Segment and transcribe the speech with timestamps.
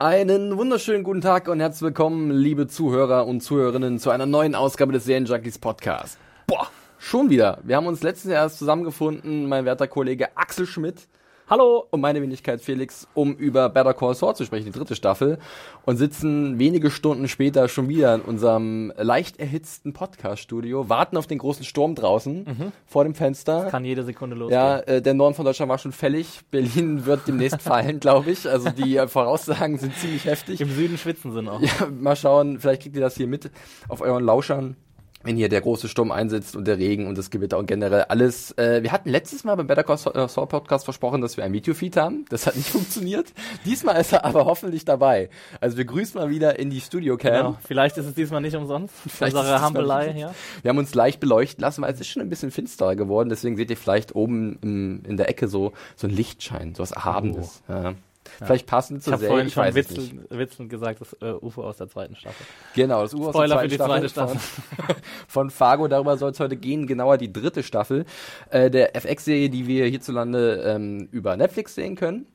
[0.00, 4.92] Einen wunderschönen guten Tag und herzlich willkommen, liebe Zuhörer und Zuhörerinnen, zu einer neuen Ausgabe
[4.92, 6.18] des Serienjunkies Podcast.
[6.46, 7.58] Boah, schon wieder.
[7.64, 11.08] Wir haben uns letztens erst zusammengefunden, mein werter Kollege Axel Schmidt.
[11.50, 15.38] Hallo und meine Wenigkeit Felix, um über Better Call Saul zu sprechen, die dritte Staffel,
[15.86, 21.38] und sitzen wenige Stunden später schon wieder in unserem leicht erhitzten Podcast-Studio, warten auf den
[21.38, 23.68] großen Sturm draußen vor dem Fenster.
[23.70, 24.60] Kann jede Sekunde losgehen.
[24.60, 26.40] Ja, äh, der Norden von Deutschland war schon fällig.
[26.50, 28.46] Berlin wird demnächst fallen, glaube ich.
[28.46, 30.60] Also die äh, Voraussagen sind ziemlich heftig.
[30.60, 31.62] Im Süden schwitzen sie noch.
[31.62, 33.50] Ja, mal schauen, vielleicht kriegt ihr das hier mit
[33.88, 34.76] auf euren Lauschern,
[35.22, 38.56] wenn hier der große Sturm einsetzt und der Regen und das Gewitter und generell alles.
[38.56, 41.52] Äh, wir hatten letztes Mal beim Better Call Saul äh, Podcast versprochen, dass wir ein
[41.52, 42.24] Videofeed haben.
[42.28, 43.32] Das hat nicht funktioniert.
[43.64, 45.28] Diesmal ist er aber hoffentlich dabei.
[45.60, 47.32] Also wir grüßen mal wieder in die Studio-Cam.
[47.32, 47.58] Genau.
[47.66, 48.94] Vielleicht ist es diesmal nicht umsonst.
[49.08, 50.34] Vielleicht ist es Unsere Hampelei hier.
[50.62, 53.28] Wir haben uns leicht beleuchten lassen, weil es ist schon ein bisschen finsterer geworden.
[53.28, 56.92] Deswegen seht ihr vielleicht oben im, in der Ecke so, so ein Lichtschein, so was
[56.92, 57.62] Erhabenes.
[57.68, 57.94] Ja.
[58.38, 60.12] Vielleicht passend zur habe Serie, vorhin ich schon weiß es nicht.
[60.12, 62.46] witzelnd, witzelnd gesagt, das äh, UFO aus der zweiten Staffel.
[62.74, 64.96] Genau, das Ur aus der Spoiler zweiten für die zweite Staffel Von,
[65.28, 68.04] von Fargo, darüber soll es heute gehen, genauer die dritte Staffel
[68.50, 72.26] äh, der FX-Serie, die wir hierzulande ähm, über Netflix sehen können.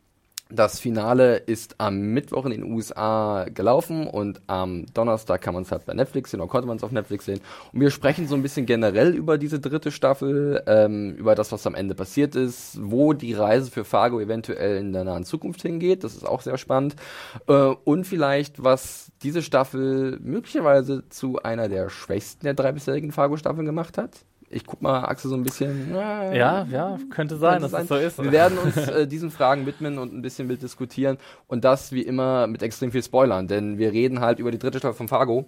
[0.49, 5.71] Das Finale ist am Mittwoch in den USA gelaufen und am Donnerstag kann man es
[5.71, 7.39] halt bei Netflix sehen oder konnte man es auf Netflix sehen.
[7.71, 11.65] Und wir sprechen so ein bisschen generell über diese dritte Staffel, ähm, über das, was
[11.65, 16.03] am Ende passiert ist, wo die Reise für Fargo eventuell in der nahen Zukunft hingeht.
[16.03, 16.95] Das ist auch sehr spannend.
[17.47, 23.65] Äh, und vielleicht, was diese Staffel möglicherweise zu einer der schwächsten der drei bisherigen Fargo-Staffeln
[23.65, 24.11] gemacht hat.
[24.53, 25.93] Ich guck mal, Axel, so ein bisschen.
[25.95, 28.21] äh, Ja, ja, könnte sein, könnte dass es so ist.
[28.21, 32.01] Wir werden uns äh, diesen Fragen widmen und ein bisschen mit diskutieren und das wie
[32.01, 35.45] immer mit extrem viel Spoilern, denn wir reden halt über die dritte Staffel von Fargo.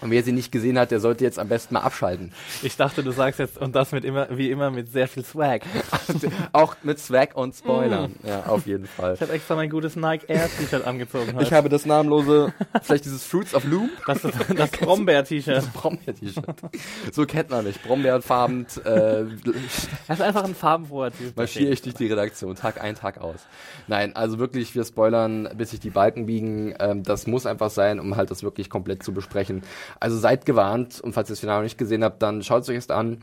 [0.00, 2.32] Und wer sie nicht gesehen hat, der sollte jetzt am besten mal abschalten.
[2.62, 5.62] Ich dachte, du sagst jetzt, und das mit immer, wie immer mit sehr viel Swag.
[6.52, 8.14] Auch mit Swag und Spoilern.
[8.26, 9.14] Ja, auf jeden Fall.
[9.14, 11.44] Ich habe extra mein gutes Nike Air T-Shirt angezogen heute.
[11.44, 12.52] Ich habe das namenlose,
[12.82, 13.90] vielleicht dieses Fruits of Loom.
[14.06, 15.72] das, ist das Brombeer-T-Shirt.
[15.72, 16.56] Brombeer-T-Shirt.
[17.12, 17.80] So kennt man mich.
[17.82, 19.24] Brombeerfarben, äh,
[20.08, 21.36] Das ist einfach ein farbenfroher Typ.
[21.36, 23.40] marschiere ich durch die Redaktion, Tag ein, Tag aus.
[23.86, 26.74] Nein, also wirklich, wir spoilern, bis sich die Balken biegen.
[26.78, 29.62] Ähm, das muss einfach sein, um halt das wirklich komplett zu besprechen.
[30.00, 32.68] Also seid gewarnt und falls ihr das Finale noch nicht gesehen habt, dann schaut es
[32.68, 33.18] euch erst an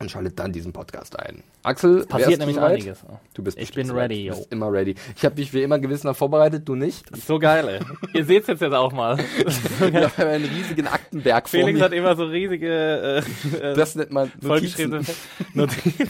[0.00, 1.42] und schaltet dann diesen Podcast ein.
[1.62, 2.72] Axel, Passiert wärst du nämlich soweit?
[2.72, 2.98] einiges.
[3.32, 4.10] Du bist Ich bin soweit.
[4.10, 4.94] ready, Du bist immer ready.
[5.16, 7.04] Ich habe mich wie immer gewissenhaft vorbereitet, du nicht.
[7.16, 7.80] So geil, ey.
[8.12, 9.16] Ihr seht's jetzt jetzt auch mal.
[9.44, 11.84] Ich habe einen riesigen Aktenberg vor Felix mir.
[11.84, 13.22] hat immer so riesige
[13.52, 15.06] äh, äh, das nennt man Notizen.
[15.54, 16.08] Notizen.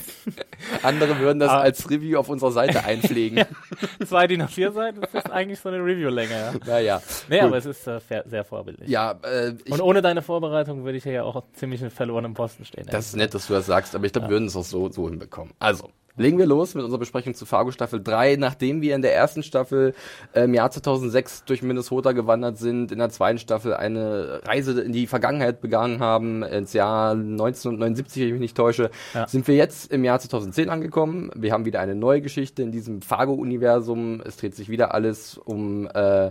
[0.82, 1.60] Andere würden das Ah.
[1.60, 3.44] als Review auf unserer Seite einpflegen.
[4.06, 6.52] Zwei DIN A4 Seiten, das ist eigentlich so eine Review-Länge, ja.
[6.66, 7.02] naja.
[7.28, 7.46] Nee, Gut.
[7.48, 8.88] aber es ist äh, sehr vorbildlich.
[8.88, 12.86] Ja, äh, Und ohne deine Vorbereitung würde ich ja auch ziemlich in verlorenem Posten stehen.
[12.90, 14.90] Das ist nett, dass du das sagst, aber ich glaube, wir würden es auch so,
[14.90, 15.52] so hinbekommen.
[15.58, 18.36] Also, legen wir los mit unserer Besprechung zu Fargo Staffel 3.
[18.36, 19.94] Nachdem wir in der ersten Staffel
[20.32, 24.92] äh, im Jahr 2006 durch Minnesota gewandert sind, in der zweiten Staffel eine Reise in
[24.92, 29.26] die Vergangenheit begangen haben, ins Jahr 1979, wenn ich mich nicht täusche, Ja.
[29.26, 31.30] sind wir jetzt im Jahr 2010 angekommen.
[31.34, 34.22] Wir haben wieder eine neue Geschichte in diesem Fargo-Universum.
[34.24, 35.88] Es dreht sich wieder alles um...
[35.92, 36.30] Äh,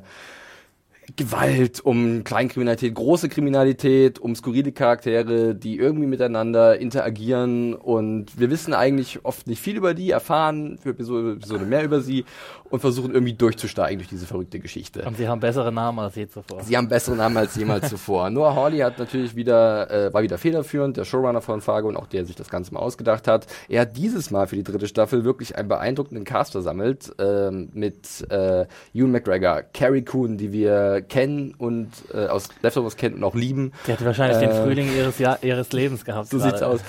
[1.16, 7.74] Gewalt, um Kleinkriminalität, große Kriminalität, um skurrile Charaktere, die irgendwie miteinander interagieren.
[7.74, 12.02] Und wir wissen eigentlich oft nicht viel über die, erfahren für Episode, Episode mehr über
[12.02, 12.26] sie
[12.74, 15.04] und versuchen irgendwie durchzusteigen durch diese verrückte Geschichte.
[15.06, 16.64] Und sie haben bessere Namen als je zuvor.
[16.64, 18.32] Sie haben bessere Namen als jemals zuvor.
[18.32, 22.08] Noah Hawley hat natürlich wieder, äh, war wieder federführend, der Showrunner von Fargo und auch
[22.08, 23.46] der sich das Ganze mal ausgedacht hat.
[23.70, 28.28] Er hat dieses Mal für die dritte Staffel wirklich einen beeindruckenden Cast versammelt, ähm, mit
[28.32, 28.66] äh,
[28.96, 33.72] Ewan McGregor, Carrie Coon, die wir kennen und äh, aus Leftovers kennen und auch lieben.
[33.86, 36.30] Die hat wahrscheinlich den Äh, Frühling ihres, Jahr, ihres Lebens gehabt.
[36.30, 36.50] So gerade.
[36.50, 36.80] sieht's aus.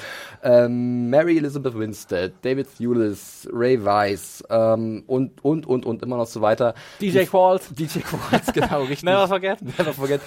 [0.44, 6.26] Ähm, Mary Elizabeth Winstead, David Thewlis, Ray Weiss ähm, und, und, und, und immer noch
[6.26, 6.74] so weiter.
[7.00, 7.70] DJ Qualls.
[7.70, 9.02] DJ Qualls, genau, richtig.
[9.04, 9.62] Never forget.
[9.62, 10.20] Never forget.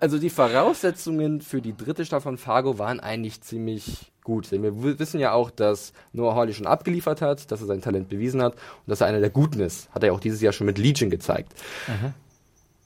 [0.00, 4.50] Also die Voraussetzungen für die dritte Staffel von Fargo waren eigentlich ziemlich gut.
[4.50, 8.08] Denn wir wissen ja auch, dass Noah Hawley schon abgeliefert hat, dass er sein Talent
[8.08, 9.88] bewiesen hat und dass er einer der Guten ist.
[9.92, 11.52] Hat er ja auch dieses Jahr schon mit Legion gezeigt.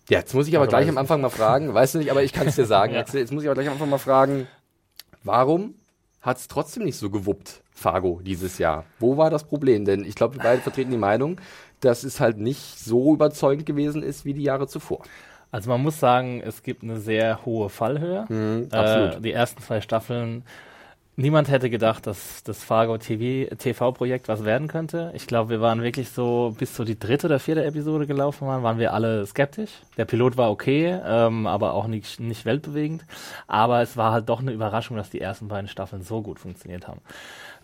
[0.09, 2.23] Ja, jetzt muss ich aber Also gleich am Anfang mal fragen, weißt du nicht, aber
[2.23, 2.93] ich kann es dir sagen.
[2.95, 3.01] Ja.
[3.01, 4.47] Axel, Jetzt muss ich aber gleich am Anfang mal fragen,
[5.23, 5.75] warum
[6.25, 8.85] hat es trotzdem nicht so gewuppt Fargo dieses Jahr.
[8.99, 9.85] Wo war das Problem?
[9.85, 11.39] Denn ich glaube, wir beide vertreten die Meinung,
[11.81, 15.03] dass es halt nicht so überzeugend gewesen ist wie die Jahre zuvor.
[15.51, 18.25] Also man muss sagen, es gibt eine sehr hohe Fallhöhe.
[18.29, 19.15] Mhm, absolut.
[19.17, 20.45] Äh, die ersten zwei Staffeln
[21.17, 25.13] Niemand hätte gedacht, dass das Fargo TV, TV-Projekt was werden könnte.
[25.15, 28.65] Ich glaube, wir waren wirklich so, bis so die dritte oder vierte Episode gelaufen waren,
[28.65, 29.71] waren wir alle skeptisch.
[29.97, 33.07] Der Pilot war okay, ähm, aber auch nicht, nicht weltbewegend.
[33.47, 36.89] Aber es war halt doch eine Überraschung, dass die ersten beiden Staffeln so gut funktioniert
[36.89, 37.01] haben.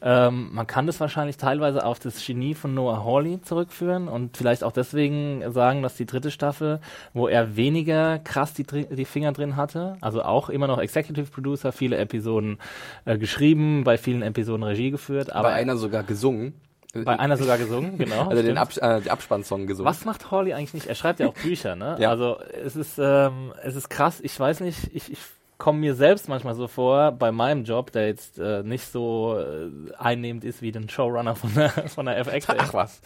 [0.03, 4.65] Ähm, man kann das wahrscheinlich teilweise auf das Genie von Noah Hawley zurückführen und vielleicht
[4.65, 6.81] auch deswegen sagen, dass die dritte Staffel,
[7.13, 11.73] wo er weniger krass die, die Finger drin hatte, also auch immer noch Executive Producer,
[11.73, 12.59] viele Episoden
[13.05, 13.40] äh, geschrieben,
[13.85, 16.55] bei vielen Episoden Regie geführt, aber Bei einer sogar gesungen.
[16.93, 18.29] bei einer sogar gesungen, genau.
[18.31, 18.59] Also den.
[18.59, 19.89] Abs äh, Abspannsong gesungen.
[19.89, 20.87] Was macht Hawley eigentlich nicht?
[20.87, 21.97] Er schreibt ja auch Bücher, ne?
[21.99, 22.11] Ja.
[22.11, 24.21] Also es ist, ähm, es ist krass.
[24.21, 25.19] Ich weiß nicht, ich, ich
[25.61, 29.93] komme mir selbst manchmal so vor, bei meinem Job, der jetzt äh, nicht so äh,
[29.99, 32.49] einnehmend ist wie den Showrunner von der, von der FX.
[32.59, 33.01] Ach was.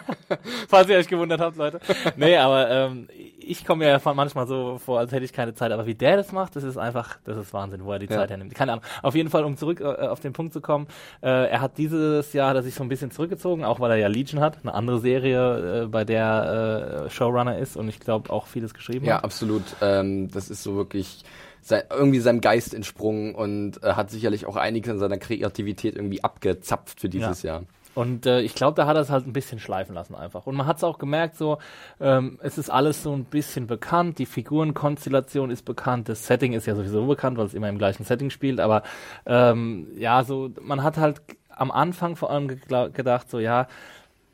[0.68, 1.80] Falls ihr euch gewundert habt, Leute.
[2.16, 3.08] Nee, aber ähm,
[3.40, 5.72] ich komme mir ja manchmal so vor, als hätte ich keine Zeit.
[5.72, 8.16] Aber wie der das macht, das ist einfach, das ist Wahnsinn, wo er die Ja.
[8.16, 8.54] Zeit hernimmt.
[8.54, 8.84] Keine Ahnung.
[9.02, 10.86] Auf jeden Fall, um zurück äh, auf den Punkt zu kommen,
[11.22, 13.96] äh, er hat dieses Jahr hat er sich so ein bisschen zurückgezogen, auch weil er
[13.96, 18.30] ja Legion hat, eine andere Serie, äh, bei der äh, Showrunner ist und ich glaube
[18.30, 19.24] auch vieles geschrieben Ja, hat.
[19.24, 19.62] absolut.
[19.80, 21.22] Ähm, das ist so wirklich
[21.68, 26.22] sei, irgendwie seinem Geist entsprungen und äh, hat sicherlich auch einiges an seiner Kreativität irgendwie
[26.22, 27.62] abgezapft für dieses Jahr.
[27.96, 30.46] Und äh, ich glaube, da hat er es halt ein bisschen schleifen lassen einfach.
[30.46, 31.56] Und man hat es auch gemerkt, so
[31.98, 36.66] ähm, es ist alles so ein bisschen bekannt, die Figurenkonstellation ist bekannt, das Setting ist
[36.66, 38.60] ja sowieso bekannt, weil es immer im gleichen Setting spielt.
[38.60, 38.82] Aber
[39.24, 43.66] ähm, ja, so man hat halt am Anfang vor allem gedacht, so ja,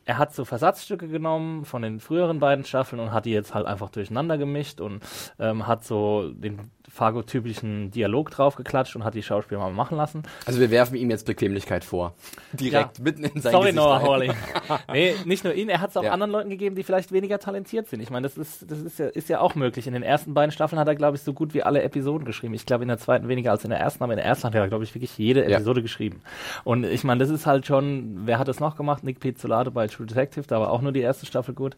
[0.04, 3.66] er hat so Versatzstücke genommen von den früheren beiden Staffeln und hat die jetzt halt
[3.66, 5.00] einfach durcheinander gemischt und
[5.38, 6.58] ähm, hat so den
[6.88, 10.22] Fargo-typischen Dialog draufgeklatscht und hat die Schauspieler mal machen lassen.
[10.46, 12.14] Also wir werfen ihm jetzt Bequemlichkeit vor.
[12.52, 13.04] Direkt Ja.
[13.04, 14.02] mitten in sein Sorry, Gesicht Noah.
[14.02, 14.30] Hawley.
[14.92, 16.12] nee, nicht nur ihn, er hat es auch Ja.
[16.12, 18.00] anderen Leuten gegeben, die vielleicht weniger talentiert sind.
[18.00, 19.86] Ich meine, das ist, das ist ja, ist ja auch möglich.
[19.86, 22.54] In den ersten beiden Staffeln hat er, glaube ich, so gut wie alle Episoden geschrieben.
[22.54, 24.54] Ich glaube, in der zweiten weniger als in der ersten, aber in der ersten hat
[24.54, 25.56] er, glaube ich, wirklich jede Ja.
[25.56, 26.20] Episode geschrieben.
[26.64, 29.02] Und ich meine, das ist halt schon, wer hat das noch gemacht?
[29.04, 31.76] Nick Pizzolato bei True Detective, da war auch nur die erste Staffel gut.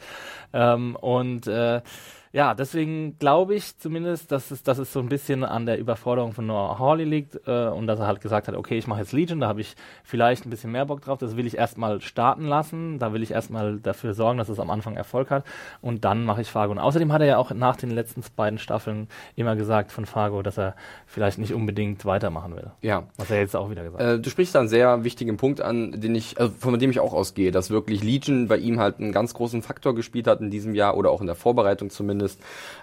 [0.53, 1.83] Ähm, und äh,
[2.35, 6.33] ja, deswegen glaube ich zumindest, dass es, dass es so ein bisschen an der Überforderung
[6.33, 9.13] von Noah Hawley liegt äh, und dass er halt gesagt hat, okay, ich mache jetzt
[9.13, 12.47] Legion, da habe ich vielleicht ein bisschen mehr Bock drauf, das will ich erstmal starten
[12.47, 15.45] lassen, da will ich erstmal dafür sorgen, dass es am Anfang Erfolg hat
[15.81, 16.73] und dann mache ich Fargo.
[16.73, 20.43] Und außerdem hat er ja auch nach den letzten beiden Staffeln immer gesagt von Fargo,
[20.43, 20.75] dass er
[21.07, 22.73] vielleicht nicht unbedingt weitermachen will.
[22.81, 23.05] Ja.
[23.17, 24.11] Was er jetzt auch wieder gesagt hat.
[24.11, 26.99] Äh, du sprichst da einen sehr wichtigen Punkt an, den ich, also von dem ich
[26.99, 30.51] auch ausgehe, dass wirklich Legion bei ihm halt einen ganz großen Faktor gespielt hat in
[30.51, 32.24] diesem Jahr oder auch in der Vorbereitung zumindest,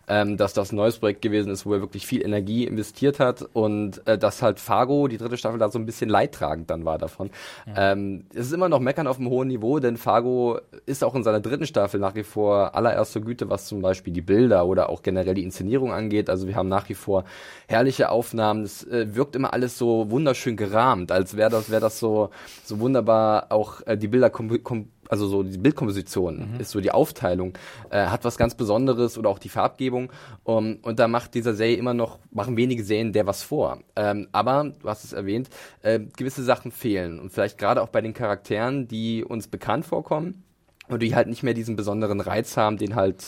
[0.08, 3.48] ähm, dass das ein neues Projekt gewesen ist, wo er wirklich viel Energie investiert hat
[3.54, 6.98] und äh, dass halt Fargo, die dritte Staffel, da so ein bisschen leidtragend dann war
[6.98, 7.30] davon.
[7.76, 11.24] Ähm, es ist immer noch Meckern auf einem hohen Niveau, denn Fargo ist auch in
[11.24, 15.02] seiner dritten Staffel nach wie vor allererster Güte, was zum Beispiel die Bilder oder auch
[15.02, 16.30] generell die Inszenierung angeht.
[16.30, 17.24] Also wir haben nach wie vor
[17.68, 18.64] herrliche Aufnahmen.
[18.64, 22.30] Es äh, wirkt immer alles so wunderschön gerahmt, als wäre das, wäre das so,
[22.64, 26.92] so wunderbar auch äh, die Bilder kom kom also so die Bildkomposition ist so die
[26.92, 27.54] Aufteilung
[27.90, 30.10] äh, hat was ganz Besonderes oder auch die Farbgebung.
[30.44, 33.80] Um, und da macht dieser Serie immer noch machen wenige Serien der was vor.
[33.98, 35.50] Ähm, aber du hast es erwähnt
[35.82, 37.20] äh, gewisse Sachen fehlen.
[37.20, 40.44] Und vielleicht gerade auch bei den Charakteren die uns bekannt vorkommen
[40.88, 43.22] und die halt nicht mehr diesen besonderen Reiz haben den halt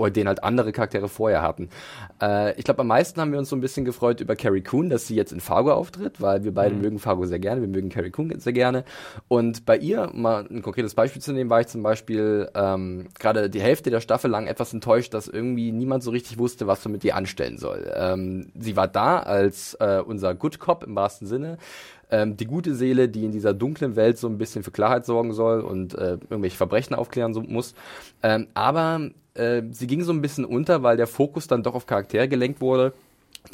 [0.00, 1.68] oder den halt andere Charaktere vorher hatten.
[2.20, 4.88] Äh, ich glaube, am meisten haben wir uns so ein bisschen gefreut über Carrie Coon,
[4.88, 7.90] dass sie jetzt in Fargo auftritt, weil wir beide mögen Fargo sehr gerne, wir mögen
[7.90, 8.84] Carrie Coon sehr gerne.
[9.28, 13.08] Und bei ihr, um mal ein konkretes Beispiel zu nehmen, war ich zum Beispiel ähm,
[13.18, 16.82] gerade die Hälfte der Staffel lang etwas enttäuscht, dass irgendwie niemand so richtig wusste, was
[16.84, 17.92] man mit ihr anstellen soll.
[17.94, 21.58] Ähm, sie war da als äh, unser Good Cop im wahrsten Sinne
[22.10, 25.32] ähm, die gute Seele, die in dieser dunklen Welt so ein bisschen für Klarheit sorgen
[25.32, 27.74] soll und äh, irgendwelche Verbrechen aufklären so, muss.
[28.22, 31.86] Ähm, aber äh, sie ging so ein bisschen unter, weil der Fokus dann doch auf
[31.86, 32.92] Charaktere gelenkt wurde,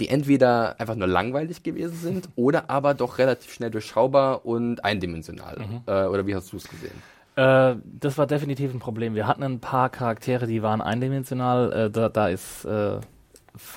[0.01, 5.59] die entweder einfach nur langweilig gewesen sind oder aber doch relativ schnell durchschaubar und eindimensional.
[5.87, 7.03] Äh, oder wie hast du es gesehen?
[7.37, 9.15] Äh, das war definitiv ein Problem.
[9.15, 11.73] Wir hatten ein paar Charaktere, die waren eindimensional.
[11.73, 12.67] Äh, da, da ist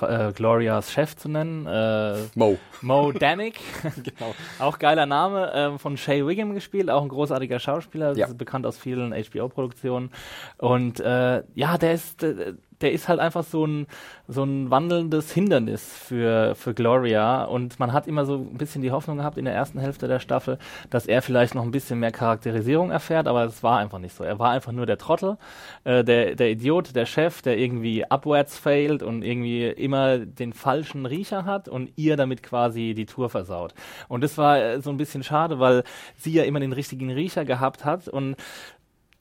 [0.02, 1.66] äh, äh, Glorias Chef zu nennen.
[1.66, 2.58] Äh, Mo.
[2.82, 4.34] Mo Danik, genau.
[4.58, 8.26] auch geiler Name, ähm, von Shay Wiggum gespielt, auch ein großartiger Schauspieler, Ja.
[8.26, 10.10] ist bekannt aus vielen HBO-Produktionen.
[10.58, 13.86] Und äh, ja, der ist, äh, der ist halt einfach so ein,
[14.28, 18.90] so ein wandelndes Hindernis für, für Gloria und man hat immer so ein bisschen die
[18.90, 20.58] Hoffnung gehabt in der ersten Hälfte der Staffel,
[20.88, 24.24] dass er vielleicht noch ein bisschen mehr Charakterisierung erfährt, aber es war einfach nicht so.
[24.24, 25.36] Er war einfach nur der Trottel,
[25.84, 31.06] äh, der, der Idiot, der Chef, der irgendwie upwards failt und irgendwie immer den falschen
[31.06, 33.74] Riecher hat und ihr damit quasi die Tour versaut.
[34.08, 35.84] Und das war äh, so ein bisschen schade, weil
[36.16, 38.36] sie ja immer den richtigen Riecher gehabt hat und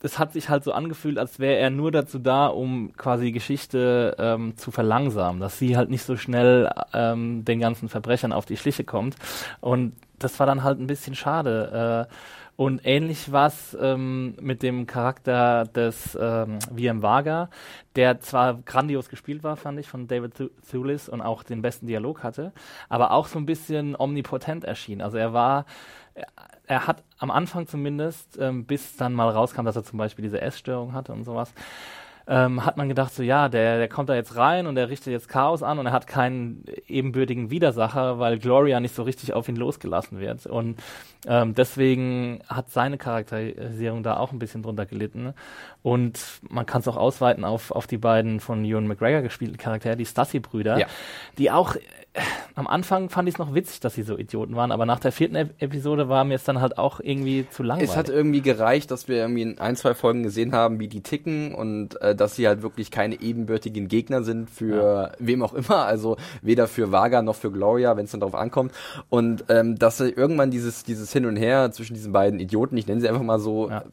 [0.02, 4.16] es hat sich halt so angefühlt, als wäre er nur dazu da, um quasi Geschichte
[4.18, 8.58] ähm, zu verlangsamen, dass sie halt nicht so schnell ähm, den ganzen Verbrechern auf die
[8.58, 9.16] Schliche kommt.
[9.60, 12.08] Und das war dann halt ein bisschen schade.
[12.10, 12.14] Äh,
[12.56, 17.50] und ähnlich was ähm, mit dem Charakter des ähm, VM Vaga,
[17.96, 22.22] der zwar grandios gespielt war, fand ich, von David Thulis und auch den besten Dialog
[22.22, 22.52] hatte,
[22.90, 25.02] aber auch so ein bisschen omnipotent erschien.
[25.02, 25.66] Also er war
[26.68, 30.42] er hat am Anfang zumindest, ähm, bis dann mal rauskam, dass er zum Beispiel diese
[30.42, 31.54] Essstörung hatte und sowas,
[32.30, 35.12] ähm, hat man gedacht, so ja, der, der kommt da jetzt rein und der richtet
[35.12, 39.50] jetzt Chaos an und er hat keinen ebenbürtigen Widersacher, weil Gloria nicht so richtig auf
[39.50, 40.46] ihn losgelassen wird.
[40.46, 40.80] Und
[41.28, 45.34] ähm, deswegen hat seine Charakterisierung da auch ein bisschen drunter gelitten.
[45.82, 46.20] Und
[46.50, 50.06] man kann es auch ausweiten auf, auf die beiden von Ewan McGregor gespielten Charaktere, die
[50.06, 50.88] Stassi-Brüder, ja.
[51.38, 51.76] die auch
[52.56, 55.12] am Anfang fand ich es noch witzig, dass sie so Idioten waren, aber nach der
[55.12, 57.92] vierten e Episode war mir es dann halt auch irgendwie zu langweilig.
[57.92, 61.02] Es hat irgendwie gereicht, dass wir irgendwie in ein, zwei Folgen gesehen haben, wie die
[61.02, 65.12] ticken und äh, dass sie halt wirklich keine ebenbürtigen Gegner sind für ja.
[65.20, 68.74] wem auch immer, also weder für Vaga noch für Gloria, wenn es dann darauf ankommt.
[69.10, 73.02] Und ähm, dass irgendwann dieses, dieses Hin und Her zwischen diesen beiden Idioten, ich nenne
[73.02, 73.84] sie einfach mal so, ja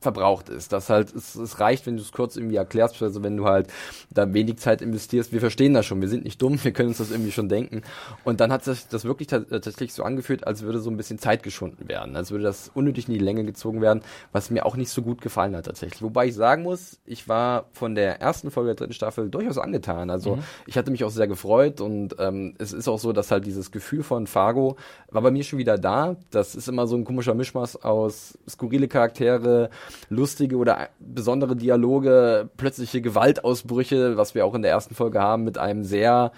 [0.00, 0.72] verbraucht ist.
[0.72, 3.68] Das halt, es, es reicht, wenn du es kurz irgendwie erklärst, also wenn du halt
[4.10, 5.32] da wenig Zeit investierst.
[5.32, 7.82] Wir verstehen das schon, wir sind nicht dumm, wir können uns das irgendwie schon denken.
[8.24, 11.42] Und dann hat sich das wirklich tatsächlich so angefühlt, als würde so ein bisschen Zeit
[11.42, 14.02] geschunden werden, als würde das unnötig in die Länge gezogen werden,
[14.32, 16.02] was mir auch nicht so gut gefallen hat tatsächlich.
[16.02, 20.10] Wobei ich sagen muss, ich war von der ersten Folge der dritten Staffel durchaus angetan.
[20.10, 20.42] Also mhm.
[20.66, 23.70] ich hatte mich auch sehr gefreut und ähm, es ist auch so, dass halt dieses
[23.70, 24.76] Gefühl von Fargo
[25.10, 26.16] war bei mir schon wieder da.
[26.30, 29.70] Das ist immer so ein komischer Mischmaß aus skurrile Charaktere,
[30.08, 35.58] lustige oder besondere Dialoge, plötzliche Gewaltausbrüche, was wir auch in der ersten Folge haben, mit
[35.58, 36.32] einem sehr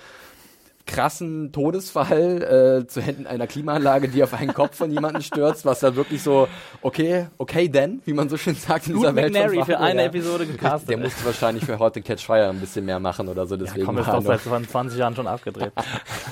[0.86, 5.80] krassen Todesfall äh, zu Händen einer Klimaanlage, die auf einen Kopf von jemandem stürzt, was
[5.80, 6.48] da wirklich so,
[6.80, 9.32] okay, okay denn, wie man so schön sagt in dieser Welt.
[9.32, 10.06] McNary für eine ja.
[10.06, 10.90] Episode gecastet.
[10.90, 13.80] Der musste wahrscheinlich für heute Catch Fire ein bisschen mehr machen oder so, deswegen.
[13.80, 15.72] Ja, komm, ist doch seit 20 Jahren schon abgedreht.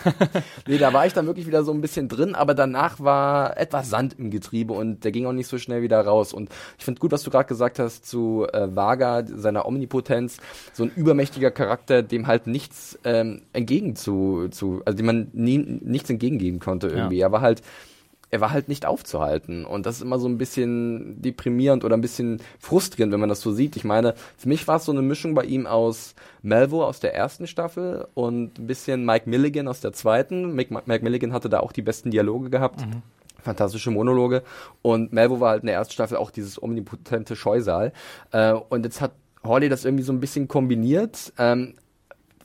[0.67, 3.89] nee, da war ich dann wirklich wieder so ein bisschen drin, aber danach war etwas
[3.89, 6.33] Sand im Getriebe und der ging auch nicht so schnell wieder raus.
[6.33, 10.39] Und ich finde gut, was du gerade gesagt hast zu äh, Vaga, seiner Omnipotenz,
[10.73, 13.97] so ein übermächtiger Charakter, dem halt nichts ähm, entgegen
[14.49, 17.19] zu zu, also dem man nie, nichts entgegengeben konnte irgendwie.
[17.19, 17.29] Ja.
[17.29, 17.63] Er war halt,
[18.31, 19.65] er war halt nicht aufzuhalten.
[19.65, 23.41] Und das ist immer so ein bisschen deprimierend oder ein bisschen frustrierend, wenn man das
[23.41, 23.77] so sieht.
[23.77, 27.15] Ich meine, für mich war es so eine Mischung bei ihm aus Melvo aus der
[27.15, 30.55] ersten Staffel und ein bisschen Mike Milligan aus der zweiten.
[30.55, 32.81] Mike, Mike Milligan hatte da auch die besten Dialoge gehabt.
[32.87, 33.03] Mhm
[33.43, 34.43] fantastische Monologe.
[34.83, 37.95] Und Melvo war halt in der ersten Staffel auch dieses omnipotente Scheusal.
[38.33, 41.33] Äh, und jetzt hat Hawley das irgendwie so ein bisschen kombiniert.
[41.39, 41.73] Ähm,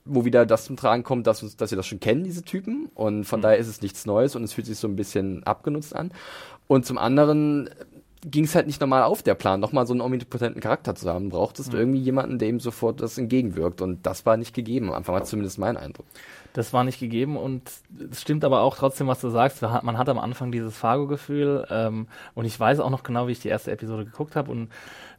[0.05, 2.89] wo wieder das zum Tragen kommt, dass, uns, dass wir das schon kennen, diese Typen.
[2.93, 3.43] Und von mhm.
[3.43, 6.11] daher ist es nichts Neues und es fühlt sich so ein bisschen abgenutzt an.
[6.67, 7.69] Und zum anderen
[8.25, 11.29] ging es halt nicht normal auf, der Plan, nochmal so einen omnipotenten Charakter zu haben.
[11.29, 11.81] Brauchtest du mhm.
[11.81, 13.81] irgendwie jemanden, der ihm sofort das entgegenwirkt.
[13.81, 14.89] Und das war nicht gegeben.
[14.89, 16.05] Am Anfang war zumindest mein Eindruck.
[16.53, 17.69] Das war nicht gegeben und
[18.11, 19.61] es stimmt aber auch trotzdem, was du sagst.
[19.61, 23.41] Man hat am Anfang dieses Fargo-Gefühl ähm, und ich weiß auch noch genau, wie ich
[23.41, 24.69] die erste Episode geguckt habe und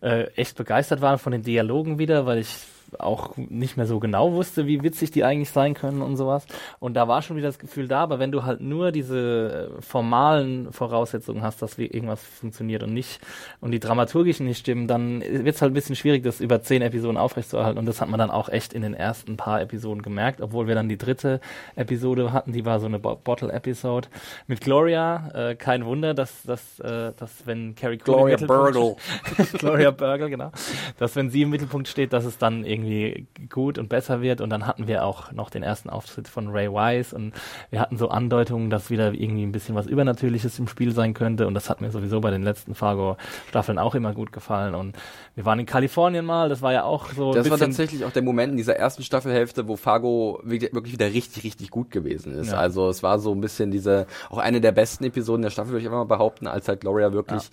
[0.00, 2.56] äh, echt begeistert war von den Dialogen wieder, weil ich
[2.98, 6.46] auch nicht mehr so genau wusste, wie witzig die eigentlich sein können und sowas.
[6.78, 9.82] Und da war schon wieder das Gefühl da, aber wenn du halt nur diese äh,
[9.82, 13.20] formalen Voraussetzungen hast, dass irgendwas funktioniert und nicht
[13.60, 16.82] und die dramaturgischen nicht stimmen, dann wird es halt ein bisschen schwierig, das über zehn
[16.82, 17.78] Episoden aufrechtzuerhalten.
[17.78, 20.74] Und das hat man dann auch echt in den ersten paar Episoden gemerkt, obwohl wir
[20.74, 21.40] dann die dritte
[21.74, 24.08] Episode hatten, die war so eine Bottle-Episode
[24.46, 25.30] mit Gloria.
[25.34, 28.96] Äh, kein Wunder, dass, dass, äh, dass wenn Carrie Gloria Burgle.
[29.58, 30.52] Gloria Burgle, genau.
[30.98, 34.40] Dass wenn sie im Mittelpunkt steht, dass es dann irgendwie irgendwie gut und besser wird.
[34.40, 37.32] Und dann hatten wir auch noch den ersten Auftritt von Ray Wise und
[37.70, 41.46] wir hatten so Andeutungen, dass wieder irgendwie ein bisschen was Übernatürliches im Spiel sein könnte.
[41.46, 44.74] Und das hat mir sowieso bei den letzten Fargo-Staffeln auch immer gut gefallen.
[44.74, 44.96] Und
[45.34, 47.32] wir waren in Kalifornien mal, das war ja auch so.
[47.32, 51.44] Das war tatsächlich auch der Moment in dieser ersten Staffelhälfte, wo Fargo wirklich wieder richtig,
[51.44, 52.52] richtig gut gewesen ist.
[52.52, 52.58] Ja.
[52.58, 55.80] Also es war so ein bisschen diese, auch eine der besten Episoden der Staffel, würde
[55.80, 57.48] ich einfach mal behaupten, als halt Gloria wirklich ja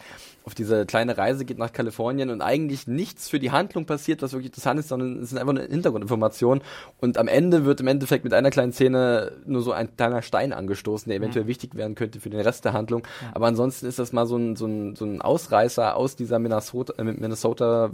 [0.46, 4.34] auf diese kleine Reise geht nach Kalifornien und eigentlich nichts für die Handlung passiert, was
[4.34, 6.62] wirklich interessant ist, sondern ein, sind einfach eine Hintergrundinformation.
[7.00, 10.52] Und am Ende wird im Endeffekt mit einer kleinen Szene nur so ein kleiner Stein
[10.52, 11.50] angestoßen, der eventuell mhm.
[11.50, 13.04] wichtig werden könnte für den Rest der Handlung.
[13.22, 13.30] Ja.
[13.34, 17.20] Aber ansonsten ist das mal so ein, so ein, so ein Ausreißer aus dieser Minnesota-Welt
[17.20, 17.92] Minnesota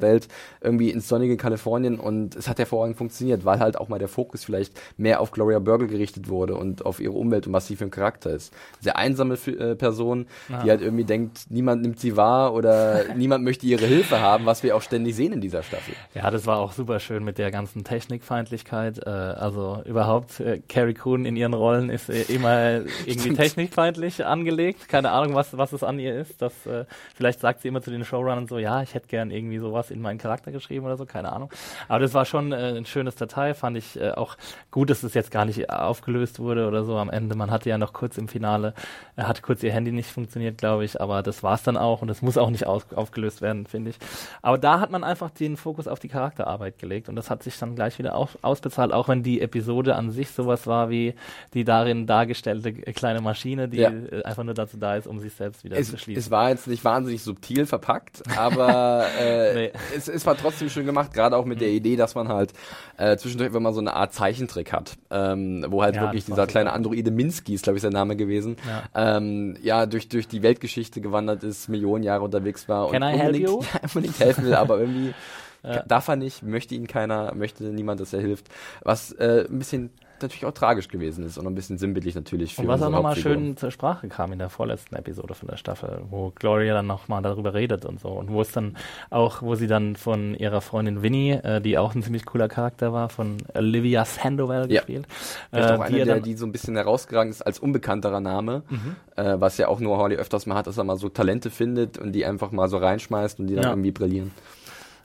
[0.62, 4.44] irgendwie ins sonnige Kalifornien und es hat hervorragend funktioniert, weil halt auch mal der Fokus
[4.44, 7.86] vielleicht mehr auf Gloria Burgle gerichtet wurde und auf ihre Umwelt und was sie für
[7.86, 8.54] ein Charakter ist.
[8.80, 10.64] Sehr einsame äh, Person, ja.
[10.64, 14.64] die halt irgendwie denkt, niemand nimmt sie wahr oder niemand möchte ihre Hilfe haben, was
[14.64, 15.94] wir auch ständig sehen in dieser Staffel.
[16.16, 19.06] Ja, das war auch super schön mit der ganzen Technikfeindlichkeit.
[19.06, 24.88] Äh, also überhaupt, äh, Carrie Coon in ihren Rollen ist äh, immer irgendwie technikfeindlich angelegt.
[24.88, 26.42] Keine Ahnung, was, was es an ihr ist.
[26.42, 29.60] Das, äh, vielleicht sagt sie immer zu den Showrunnern so, ja, ich hätte gern irgendwie
[29.60, 31.52] sowas in meinen Charakter geschrieben oder so, keine Ahnung.
[31.88, 34.38] Aber das war schon äh, ein schönes Datei, fand ich äh, auch
[34.72, 37.36] gut, dass es das jetzt gar nicht aufgelöst wurde oder so am Ende.
[37.36, 38.74] Man hatte ja noch kurz im Finale,
[39.18, 42.10] hat kurz ihr Handy nicht funktioniert, glaube ich, aber das war es dann auch und
[42.10, 43.98] es muss auch nicht aufgelöst werden, finde ich.
[44.42, 47.58] Aber da hat man einfach den Fokus auf die Charakterarbeit gelegt und das hat sich
[47.58, 51.14] dann gleich wieder auf, ausbezahlt, auch wenn die Episode an sich sowas war wie
[51.54, 53.90] die darin dargestellte kleine Maschine, die ja.
[53.90, 56.20] Äh, einfach nur dazu da ist, um sich selbst wieder es, zu schließen.
[56.20, 59.72] Es war jetzt nicht wahnsinnig subtil verpackt, aber äh, nee.
[59.96, 61.62] es, es war trotzdem schön gemacht, gerade auch mit mhm.
[61.62, 62.54] der Idee, dass man halt
[62.98, 66.48] äh, zwischendurch, wenn man so eine Art Zeichentrick hat, ähm, wo halt ja, wirklich dieser
[66.48, 70.42] kleine Androide Minsky ist, glaube ich, sein Name gewesen, ja, ähm, ja durch, durch die
[70.44, 73.80] Weltgeschichte gewandert ist, Millionen Jahre unterwegs war Can und I unbedingt, help you?
[73.84, 75.14] unbedingt helfen will, aber irgendwie
[75.64, 75.84] ja.
[75.84, 78.48] darf er nicht, möchte ihn keiner, möchte niemand, dass er hilft.
[78.84, 82.62] Was äh, ein bisschen natürlich auch tragisch gewesen ist und ein bisschen sinnbildlich natürlich für
[82.62, 86.02] Und was auch nochmal schön zur Sprache kam in der vorletzten Episode von der Staffel,
[86.10, 88.76] wo Gloria dann nochmal darüber redet und so und wo es dann
[89.10, 92.94] auch, wo sie dann von ihrer Freundin Winnie, äh, die auch ein ziemlich cooler Charakter
[92.94, 94.80] war, von Olivia Sandoval ja.
[94.82, 95.08] gespielt.
[95.52, 98.96] Äh, auch eine, die der, die so ein bisschen herausgegangen ist als unbekannterer Name, mhm.
[99.16, 101.98] äh, was ja auch nur Holly öfters mal hat, dass er mal so Talente findet
[101.98, 103.70] und die einfach mal so reinschmeißt und die dann ja.
[103.72, 104.32] irgendwie brillieren.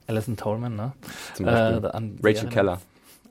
[0.07, 0.93] Alison Tolman, ne?
[1.35, 1.85] Zum Beispiel.
[1.85, 2.81] Äh, Rachel Keller.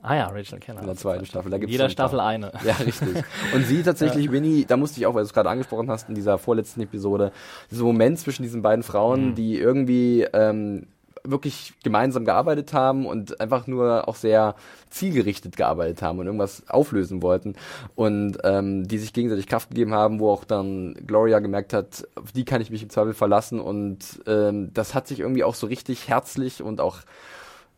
[0.06, 0.80] Ah ja, Rachel Keller.
[0.80, 1.50] In der zweiten Staffel.
[1.50, 2.52] Da gibt's Jeder Staffel eine.
[2.64, 3.24] Ja, richtig.
[3.54, 4.32] Und sie tatsächlich, ja.
[4.32, 7.32] Winnie, da musste ich auch, weil du es gerade angesprochen hast, in dieser vorletzten Episode,
[7.70, 9.34] dieser Moment zwischen diesen beiden Frauen, mhm.
[9.34, 10.88] die irgendwie ähm,
[11.24, 14.56] wirklich gemeinsam gearbeitet haben und einfach nur auch sehr
[14.90, 17.54] zielgerichtet gearbeitet haben und irgendwas auflösen wollten
[17.94, 22.32] und ähm, die sich gegenseitig Kraft gegeben haben, wo auch dann Gloria gemerkt hat, auf
[22.32, 25.66] die kann ich mich im Zweifel verlassen und ähm, das hat sich irgendwie auch so
[25.66, 26.98] richtig herzlich und auch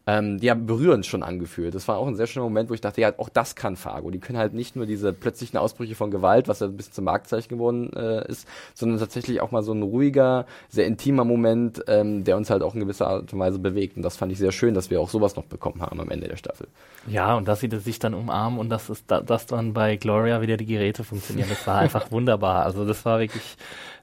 [0.06, 1.74] ähm, ja, berührend schon angefühlt.
[1.74, 4.10] Das war auch ein sehr schöner Moment, wo ich dachte, ja, auch das kann Fargo.
[4.10, 7.04] Die können halt nicht nur diese plötzlichen Ausbrüche von Gewalt, was ja ein bisschen zum
[7.06, 12.22] Marktzeichen geworden äh, ist, sondern tatsächlich auch mal so ein ruhiger, sehr intimer Moment, ähm,
[12.22, 13.96] der uns halt auch in gewisser Art und Weise bewegt.
[13.96, 16.28] Und das fand ich sehr schön, dass wir auch sowas noch bekommen haben am Ende
[16.28, 16.68] der Staffel.
[17.08, 20.56] Ja, und dass sie sich dann umarmen und dass, es, dass dann bei Gloria wieder
[20.56, 22.64] die Geräte funktionieren, das war einfach wunderbar.
[22.64, 23.56] Also das war wirklich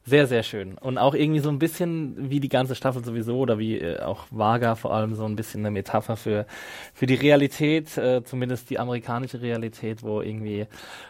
[0.06, 0.78] sehr, sehr schön.
[0.78, 4.26] Und auch irgendwie so ein bisschen wie die ganze Staffel sowieso oder wie äh, auch
[4.32, 6.46] Vaga vor allem so ein bisschen eine Metapher für,
[6.94, 10.68] für die Realität, äh, zumindest die amerikanische Realität, wo irgendwie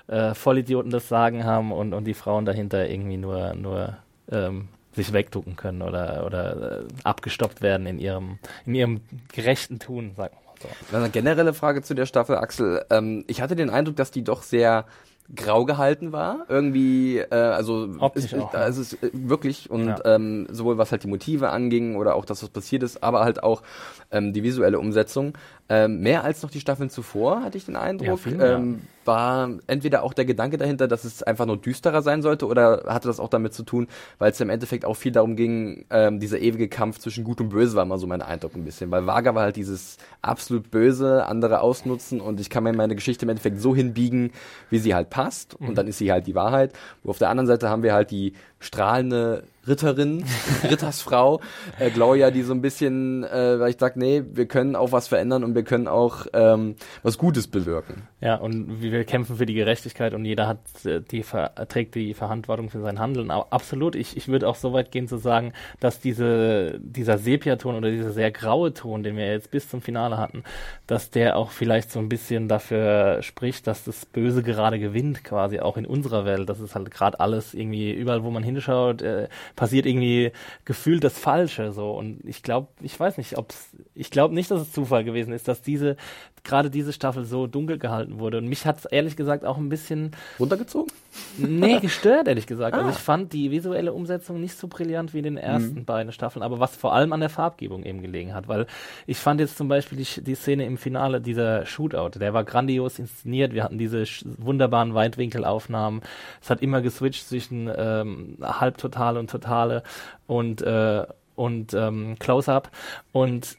[0.07, 3.97] äh, Vollidioten das Sagen haben und, und die Frauen dahinter irgendwie nur, nur
[4.31, 9.01] ähm, sich wegducken können oder, oder äh, abgestoppt werden in ihrem, in ihrem
[9.31, 10.97] gerechten Tun, sagen wir mal so.
[10.97, 12.85] Eine generelle Frage zu der Staffel, Axel.
[12.91, 14.85] Ähm, ich hatte den Eindruck, dass die doch sehr
[15.35, 16.45] grau gehalten war.
[16.49, 19.99] Irgendwie, äh, also Optisch ist, auch, da ist es äh, wirklich und ja.
[20.05, 23.43] ähm, sowohl was halt die Motive anging oder auch das, was passiert ist, aber halt
[23.43, 23.61] auch
[24.11, 25.37] ähm, die visuelle Umsetzung.
[25.69, 28.07] Ähm, mehr als noch die Staffeln zuvor, hatte ich den Eindruck.
[28.07, 32.21] Ja, viel, ähm, war entweder auch der Gedanke dahinter, dass es einfach nur düsterer sein
[32.21, 33.87] sollte, oder hatte das auch damit zu tun,
[34.19, 37.49] weil es im Endeffekt auch viel darum ging, ähm, dieser ewige Kampf zwischen Gut und
[37.49, 38.91] Böse war immer so mein Eindruck ein bisschen.
[38.91, 43.25] Weil Vaga war halt dieses absolut Böse, andere ausnutzen und ich kann mir meine Geschichte
[43.25, 44.31] im Endeffekt so hinbiegen,
[44.69, 45.75] wie sie halt passt und mhm.
[45.75, 46.73] dann ist sie halt die Wahrheit.
[47.03, 50.23] Wo auf der anderen Seite haben wir halt die strahlende Ritterin,
[50.63, 51.39] Rittersfrau,
[51.79, 55.07] äh, Gloria, die so ein bisschen, äh, weil ich sag, nee, wir können auch was
[55.07, 58.03] verändern und wir können auch ähm, was Gutes bewirken.
[58.19, 62.69] Ja, und wir kämpfen für die Gerechtigkeit und jeder hat äh, die trägt die Verantwortung
[62.69, 63.31] für sein Handeln.
[63.31, 67.75] Aber absolut, ich, ich würde auch so weit gehen zu sagen, dass diese, dieser Sepia-Ton
[67.75, 70.43] oder dieser sehr graue Ton, den wir jetzt bis zum Finale hatten,
[70.87, 75.59] dass der auch vielleicht so ein bisschen dafür spricht, dass das Böse gerade gewinnt, quasi
[75.59, 76.47] auch in unserer Welt.
[76.47, 80.31] Das ist halt gerade alles irgendwie überall, wo man hinschaut, äh, passiert irgendwie
[80.65, 81.91] gefühlt das Falsche so.
[81.91, 85.47] Und ich glaube, ich weiß nicht, ob's, ich glaube nicht, dass es Zufall gewesen ist,
[85.47, 85.97] dass diese,
[86.43, 88.37] gerade diese Staffel so dunkel gehalten wurde.
[88.37, 90.91] Und mich hat es ehrlich gesagt auch ein bisschen runtergezogen?
[91.37, 92.73] Nee, gestört, ehrlich gesagt.
[92.73, 92.87] Also ah.
[92.87, 95.85] Also ich fand die visuelle Umsetzung nicht so brillant wie in den ersten mhm.
[95.85, 98.67] beiden Staffeln, aber was vor allem an der Farbgebung eben gelegen hat, weil
[99.07, 102.99] ich fand jetzt zum Beispiel die, die Szene im Finale, dieser Shootout, der war grandios
[102.99, 103.53] inszeniert.
[103.53, 104.03] Wir hatten diese
[104.37, 106.01] wunderbaren Weitwinkelaufnahmen.
[106.41, 109.83] Es hat immer geswitcht zwischen ähm, Halbtotale und Totale
[110.27, 112.69] und, äh, und ähm, Close-Up.
[113.11, 113.57] Und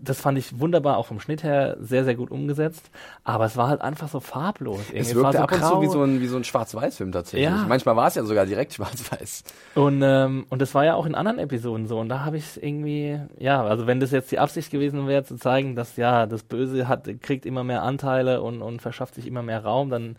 [0.00, 2.90] das fand ich wunderbar, auch vom Schnitt her sehr, sehr gut umgesetzt.
[3.22, 4.80] Aber es war halt einfach so farblos.
[4.94, 5.22] Es Irgendwie.
[5.22, 7.48] war wirkte ab und zu wie so ein, wie so ein Schwarz-Weiß-Film tatsächlich.
[7.48, 7.66] Ja.
[7.68, 9.44] Manchmal war es ja sogar direkt Schwarz-Weiß.
[9.74, 11.98] Und, ähm, und das war ja auch in anderen Episoden so.
[11.98, 15.36] Und da habe ich irgendwie, ja, also wenn das jetzt die Absicht gewesen wäre, zu
[15.36, 19.42] zeigen, dass ja, das Böse hat, kriegt immer mehr Anteile und, und verschafft sich immer
[19.42, 20.16] mehr Raum, dann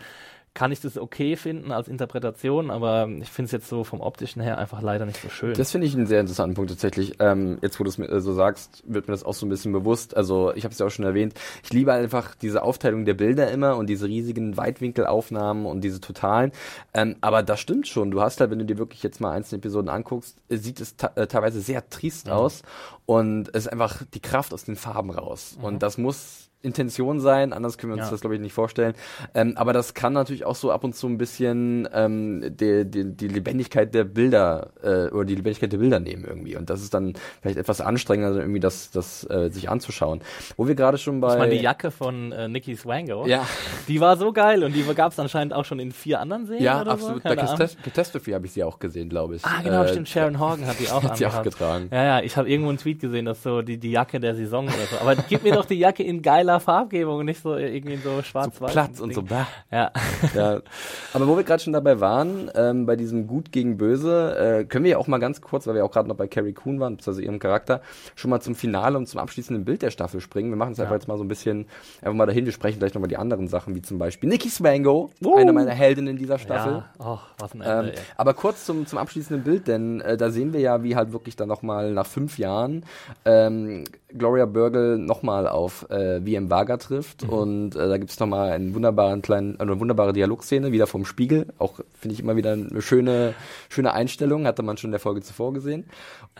[0.59, 4.41] kann ich das okay finden als Interpretation, aber ich finde es jetzt so vom optischen
[4.41, 5.53] her einfach leider nicht so schön.
[5.53, 7.13] Das finde ich einen sehr interessanten Punkt tatsächlich.
[7.19, 9.49] Ähm, jetzt, wo du es mir äh, so sagst, wird mir das auch so ein
[9.49, 10.17] bisschen bewusst.
[10.17, 11.33] Also ich habe es ja auch schon erwähnt.
[11.63, 16.51] Ich liebe einfach diese Aufteilung der Bilder immer und diese riesigen Weitwinkelaufnahmen und diese totalen.
[16.93, 18.11] Ähm, aber das stimmt schon.
[18.11, 20.93] Du hast halt, wenn du dir wirklich jetzt mal einzelne Episoden anguckst, äh, sieht es
[21.15, 22.63] äh, teilweise sehr trist aus
[23.05, 25.57] und es ist einfach die Kraft aus den Farben raus.
[25.61, 28.11] Und das muss Intention sein, anders können wir uns Ja.
[28.11, 28.93] das glaube ich nicht vorstellen.
[29.33, 33.15] Ähm, aber das kann natürlich auch so ab und zu ein bisschen ähm, die, die,
[33.15, 36.57] die Lebendigkeit der Bilder äh, oder die Lebendigkeit der Bilder nehmen irgendwie.
[36.57, 40.21] Und das ist dann vielleicht etwas anstrengender, irgendwie das, das äh, sich anzuschauen.
[40.57, 43.47] Wo wir gerade schon bei ich meine, die Jacke von äh, Nicky Swango, Ja.
[43.87, 46.65] die war so geil und die gab es anscheinend auch schon in vier anderen Serien
[46.65, 47.23] ja, oder absolut.
[47.23, 47.29] so.
[47.29, 49.45] Bei Catastrophe habe ich sie auch gesehen, glaube ich.
[49.45, 50.09] Ah, genau, Äh, stimmt.
[50.09, 51.87] Sharon Horgan hat die auch hat sie auch getragen.
[51.91, 54.65] Ja, ja, ich habe irgendwo einen Tweet gesehen, dass so die, die Jacke der Saison
[54.65, 54.97] oder so.
[54.99, 58.15] Aber gib mir doch die Jacke in geiler Farbgebung und nicht so irgendwie in so
[58.15, 58.71] So schwarz-weiß.
[58.71, 59.21] Platz und so.
[59.21, 59.47] Bah.
[59.71, 59.91] Ja.
[60.33, 60.61] ja.
[61.13, 64.85] Aber wo wir gerade schon dabei waren, ähm, bei diesem Gut gegen Böse, äh, können
[64.85, 66.97] wir ja auch mal ganz kurz, weil wir auch gerade noch bei Carrie Coon waren,
[67.05, 67.81] also ihrem Charakter,
[68.15, 70.49] schon mal zum Finale und zum abschließenden Bild der Staffel springen.
[70.49, 71.67] Wir machen es einfach jetzt mal so ein bisschen
[72.01, 72.45] einfach mal dahin.
[72.45, 76.17] Wir sprechen gleich nochmal die anderen Sachen, wie zum Beispiel Nikki Swango, eine meiner Heldinnen
[76.17, 76.71] dieser Staffel.
[76.73, 76.85] ja.
[76.99, 77.89] Oh, was ein Ende.
[77.89, 81.11] Ähm, aber kurz zum, zum abschließenden Bild, denn äh, da sehen wir ja, wie halt
[81.11, 82.85] wirklich dann nochmal nach fünf Jahren
[83.25, 83.83] ähm,
[84.17, 87.29] Gloria Burgle nochmal auf äh, VM Vaga trifft Mhm.
[87.29, 91.47] und äh, da gibt's noch nochmal einen wunderbaren kleinen, eine wunderbare Dialogszene, wieder vom Spiegel.
[91.57, 93.33] Auch finde ich immer wieder eine schöne,
[93.69, 95.85] schöne Einstellung, hatte man schon in der Folge zuvor gesehen.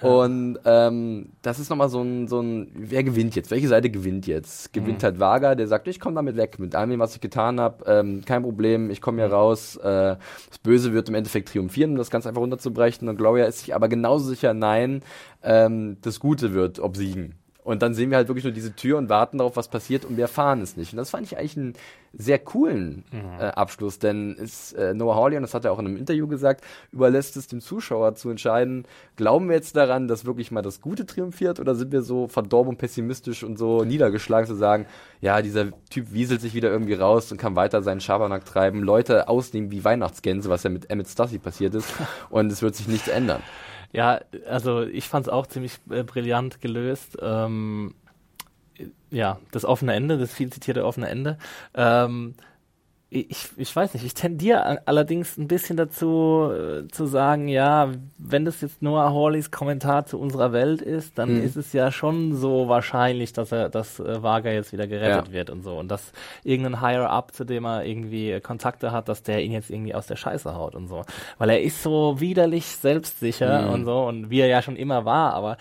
[0.01, 3.51] Und ähm, das ist nochmal so ein, so ein, wer gewinnt jetzt?
[3.51, 4.71] Welche Seite gewinnt jetzt?
[4.71, 5.03] Gewinnt Mhm.
[5.05, 8.23] halt Vaga, der sagt, ich komme damit weg, mit allem, was ich getan habe, ähm,
[8.25, 9.21] kein Problem, ich komme Mhm.
[9.27, 9.75] hier raus.
[9.77, 10.15] Äh,
[10.49, 13.09] das Böse wird im Endeffekt triumphieren, um das Ganze einfach runterzubrechen.
[13.09, 15.01] Und Gloria ist sich aber genauso sicher, nein,
[15.43, 17.35] ähm, das Gute wird obsiegen.
[17.69, 20.17] Und dann sehen wir halt wirklich nur diese Tür und warten darauf, was passiert und
[20.17, 20.91] wir erfahren es nicht.
[20.91, 21.73] Und das fand ich eigentlich einen
[22.13, 23.03] sehr coolen
[23.39, 26.27] äh, Abschluss, denn ist, äh, Noah Hawley, und das hat er auch in einem Interview
[26.27, 30.81] gesagt, überlässt es dem Zuschauer zu entscheiden, glauben wir jetzt daran, dass wirklich mal das
[30.81, 34.87] Gute triumphiert oder sind wir so verdorben und pessimistisch und so niedergeschlagen zu sagen,
[35.21, 39.27] ja, dieser Typ wieselt sich wieder irgendwie raus und kann weiter seinen Schabernack treiben, Leute
[39.29, 41.93] ausnehmen wie Weihnachtsgänse, was ja mit Emmett Stussy passiert ist
[42.31, 43.43] und es wird sich nichts ändern.
[43.91, 47.17] Ja, also ich fand es auch ziemlich äh, brillant gelöst.
[47.21, 47.95] Ähm,
[49.09, 51.37] ja, das offene Ende, das viel zitierte offene Ende.
[51.73, 52.35] Ähm,
[53.11, 58.45] ich, ich weiß nicht, ich tendiere allerdings ein bisschen dazu äh, zu sagen, ja, wenn
[58.45, 61.41] das jetzt Noah Hawleys Kommentar zu unserer Welt ist, dann Mhm.
[61.43, 65.33] ist es ja schon so wahrscheinlich, dass er, dass äh, Vaga jetzt wieder gerettet Ja.
[65.33, 66.11] wird und so und dass
[66.43, 69.95] irgendein Higher Up, zu dem er irgendwie äh, Kontakte hat, dass der ihn jetzt irgendwie
[69.95, 71.03] aus der Scheiße haut und so,
[71.39, 73.73] weil er ist so widerlich selbstsicher Mhm.
[73.73, 75.57] und so und wie er ja schon immer war, aber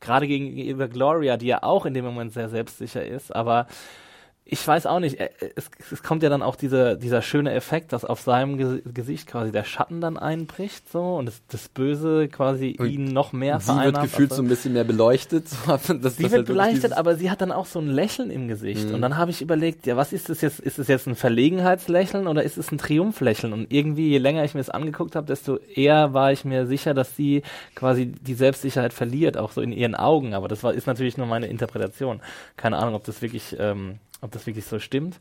[0.00, 3.66] gerade gegenüber Gloria, die ja auch in dem Moment sehr selbstsicher ist, aber
[4.44, 7.92] ich weiß auch nicht, äh, es, es kommt ja dann auch dieser, dieser schöne Effekt,
[7.92, 12.28] dass auf seinem Ge Gesicht quasi der Schatten dann einbricht so und das, das Böse
[12.28, 14.04] quasi Und ihn noch mehr Sie wird vereinnahmt.
[14.10, 15.46] gefühlt als so ein bisschen mehr beleuchtet.
[15.62, 18.48] So, Sie das wird halt beleuchtet, aber sie hat dann auch so ein Lächeln im
[18.48, 18.88] Gesicht.
[18.88, 18.94] Mhm.
[18.94, 20.60] Und dann habe ich überlegt, ja, was ist das jetzt?
[20.60, 23.52] Ist es jetzt ein Verlegenheitslächeln oder ist es ein Triumphlächeln?
[23.52, 26.94] Und irgendwie, je länger ich mir das angeguckt habe, desto eher war ich mir sicher,
[26.94, 27.42] dass sie
[27.74, 30.34] quasi die Selbstsicherheit verliert, auch so in ihren Augen.
[30.34, 32.20] Aber das war, ist natürlich nur meine Interpretation.
[32.56, 35.18] Keine Ahnung, ob das wirklich, ähm, ob das wirklich so stimmt.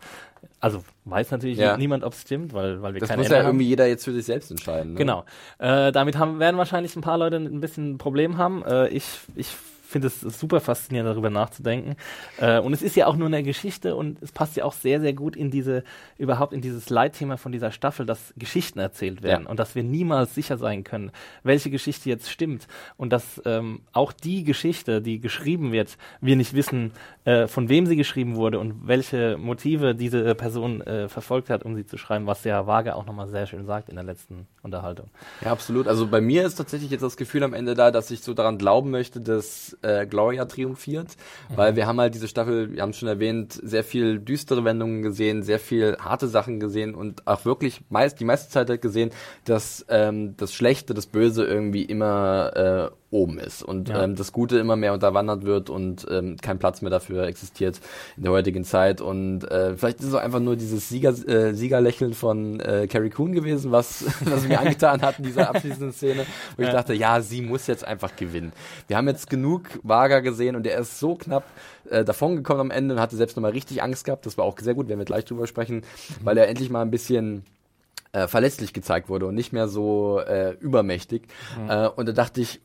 [0.62, 1.76] Also weiß natürlich Ja.
[1.76, 3.50] niemand, ob es stimmt, weil, weil wir Das keine muss Ende ja haben.
[3.50, 4.94] irgendwie jeder jetzt für sich selbst entscheiden.
[4.94, 4.98] Ne?
[4.98, 5.26] Genau.
[5.58, 8.64] Äh, damit haben, werden wahrscheinlich ein paar Leute ein bisschen ein Problem haben.
[8.64, 9.54] Äh, ich ich
[9.92, 11.96] finde es super faszinierend, darüber nachzudenken.
[12.40, 15.00] Äh, und es ist ja auch nur eine Geschichte und es passt ja auch sehr,
[15.02, 15.84] sehr gut in diese,
[16.18, 19.50] überhaupt in dieses Leitthema von dieser Staffel, dass Geschichten erzählt werden Ja.
[19.50, 21.12] und dass wir niemals sicher sein können,
[21.44, 22.68] welche Geschichte jetzt stimmt.
[22.98, 26.92] Und dass ähm, auch die Geschichte, die geschrieben wird, wir nicht wissen,
[27.26, 31.76] äh, von wem sie geschrieben wurde und welche Motive diese Person äh, verfolgt hat, um
[31.76, 35.10] sie zu schreiben, was ja Waage auch nochmal sehr schön sagt in der letzten Unterhaltung.
[35.44, 35.88] Ja, absolut.
[35.88, 38.58] Also bei mir ist tatsächlich jetzt das Gefühl am Ende da, dass ich so daran
[38.58, 41.08] glauben möchte, dass äh, Gloria triumphiert,
[41.50, 41.58] Mhm.
[41.58, 45.02] weil wir haben halt diese Staffel, wir haben es schon erwähnt, sehr viel düstere Wendungen
[45.02, 49.12] gesehen, sehr viel harte Sachen gesehen und auch wirklich meist die meiste Zeit halt gesehen,
[49.46, 54.04] dass ähm, das Schlechte, das Böse irgendwie immer äh, oben ist und Ja.
[54.04, 57.82] ähm, das Gute immer mehr unterwandert wird und ähm, kein Platz mehr dafür existiert
[58.16, 59.02] in der heutigen Zeit.
[59.02, 63.10] Und äh, vielleicht ist es auch einfach nur dieses Sieger, äh, Siegerlächeln von äh, Carrie
[63.10, 66.74] Coon gewesen, was, was mir angetan hat in dieser abschließenden Szene, wo ich Ja.
[66.74, 68.54] dachte, ja, sie muss jetzt einfach gewinnen.
[68.88, 71.44] Wir haben jetzt genug Vaga gesehen und der ist so knapp
[71.90, 74.26] äh, davongekommen am Ende und hatte selbst nochmal richtig Angst gehabt.
[74.26, 75.84] Das war auch sehr gut, werden wir gleich drüber sprechen,
[76.24, 77.44] weil er endlich mal ein bisschen
[78.14, 81.24] äh, verletzlich gezeigt wurde und nicht mehr so äh, übermächtig.
[81.68, 82.62] Äh, und da dachte ich,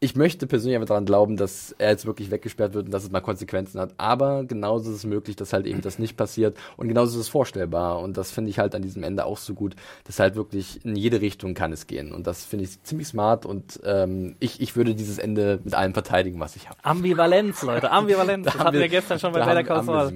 [0.00, 3.10] ich möchte persönlich einfach daran glauben, dass er jetzt wirklich weggesperrt wird und dass es
[3.10, 3.94] mal Konsequenzen hat.
[3.98, 6.56] Aber genauso ist es möglich, dass halt eben das nicht passiert.
[6.76, 8.00] Und genauso ist es vorstellbar.
[8.00, 10.94] Und das finde ich halt an diesem Ende auch so gut, dass halt wirklich in
[10.94, 12.12] jede Richtung kann es gehen.
[12.12, 13.44] Und das finde ich ziemlich smart.
[13.44, 16.78] Und ähm, ich, ich würde dieses Ende mit allem verteidigen, was ich habe.
[16.84, 18.44] Ambivalenz, Leute, Ambivalenz.
[18.44, 20.12] Das haben hatten wir, wir- gestern schon bei da Better Call Saul.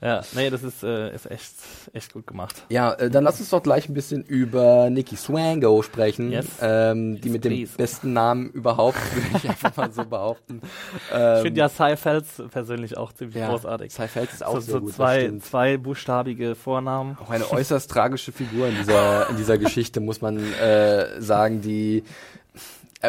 [0.00, 1.54] Ja, nee, das ist, äh, ist echt,
[1.92, 2.64] echt gut gemacht.
[2.68, 6.46] Ja, äh, dann lass uns doch gleich ein bisschen über Nikki Swango sprechen, Yes.
[6.60, 7.72] ähm, die Yes, mit dem please.
[7.76, 10.60] besten Namen überhaupt, würde ich einfach mal so behaupten.
[10.62, 13.92] Ich Ähm, finde ja Cy Fels persönlich auch ziemlich ja, großartig.
[13.92, 17.16] Cy Fels ist auch so, sehr so gut, zwei, zwei buchstabige Vornamen.
[17.22, 22.04] Auch eine äußerst tragische Figur in dieser, in dieser Geschichte, muss man äh, sagen, die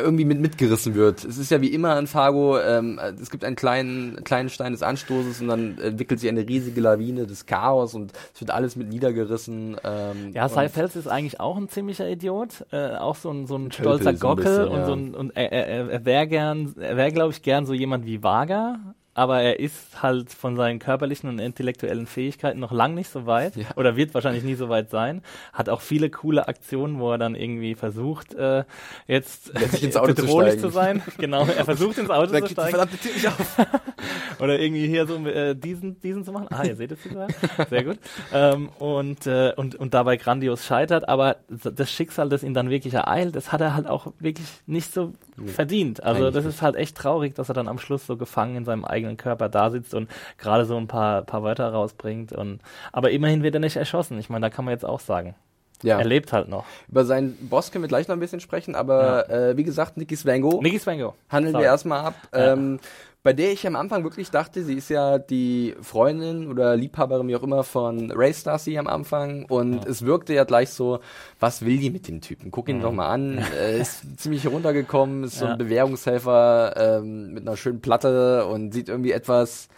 [0.01, 1.23] irgendwie mit mitgerissen wird.
[1.23, 4.83] Es ist ja wie immer in Fargo, ähm, es gibt einen kleinen, kleinen Stein des
[4.83, 8.89] Anstoßes und dann entwickelt sich eine riesige Lawine des Chaos und es wird alles mit
[8.89, 9.77] niedergerissen.
[9.83, 13.55] Ähm, Ja, Cy Fels ist eigentlich auch ein ziemlicher Idiot, äh, auch so ein, so
[13.55, 14.85] ein stolzer so ein Gockel bisschen, und ja.
[14.85, 18.05] so ein, und er, er, er wäre gern, er wäre glaube ich gern so jemand
[18.05, 18.79] wie Vaga,
[19.15, 23.55] aber er ist halt von seinen körperlichen und intellektuellen Fähigkeiten noch lang nicht so weit
[23.55, 23.65] Ja.
[23.75, 25.21] oder wird wahrscheinlich nie so weit sein.
[25.53, 28.63] Hat auch viele coole Aktionen, wo er dann irgendwie versucht, äh,
[29.07, 30.61] jetzt Letztlich ins Auto zu bedrohlich steigen.
[30.61, 31.01] zu sein.
[31.17, 32.69] Genau, er versucht ins Auto zu steigen.
[32.69, 33.57] verdammte Tür nicht auf.
[34.41, 36.47] Oder irgendwie hier so äh, diesen, diesen zu machen.
[36.51, 37.27] Ah, ihr seht es sogar.
[37.69, 37.97] Sehr gut.
[38.33, 41.07] Ähm, und, äh, und, und dabei grandios scheitert.
[41.07, 44.93] Aber das Schicksal, das ihn dann wirklich ereilt, das hat er halt auch wirklich nicht
[44.93, 45.13] so
[45.45, 46.03] verdient.
[46.03, 48.65] Also eigentlich das ist halt echt traurig, dass er dann am Schluss so gefangen in
[48.65, 52.33] seinem eigenen Körper da sitzt und gerade so ein paar, paar Wörter rausbringt.
[52.33, 52.59] Und,
[52.91, 54.17] aber immerhin wird er nicht erschossen.
[54.19, 55.35] Ich meine, da kann man jetzt auch sagen.
[55.83, 55.99] Ja.
[55.99, 56.65] Er lebt halt noch.
[56.89, 60.15] Über seinen Boss können wir gleich noch ein bisschen sprechen, aber äh, wie gesagt, Nicky
[60.15, 61.13] Swango Nicky Swango.
[61.29, 61.63] handeln Sorry.
[61.63, 62.15] wir erstmal ab.
[62.33, 62.53] Ja.
[62.53, 62.79] Ähm,
[63.25, 67.35] bei der ich am Anfang wirklich dachte, sie ist ja die Freundin oder Liebhaberin, wie
[67.35, 69.45] auch immer, von Ray Starcy am Anfang.
[69.49, 70.99] Und es wirkte ja gleich so,
[71.39, 72.51] was will die mit dem Typen?
[72.51, 73.39] Guck ihn doch mal an.
[73.59, 75.53] Er ist ziemlich runtergekommen, ist so Ja.
[75.53, 79.69] ein Bewährungshelfer ähm, mit einer schönen Platte und sieht irgendwie etwas,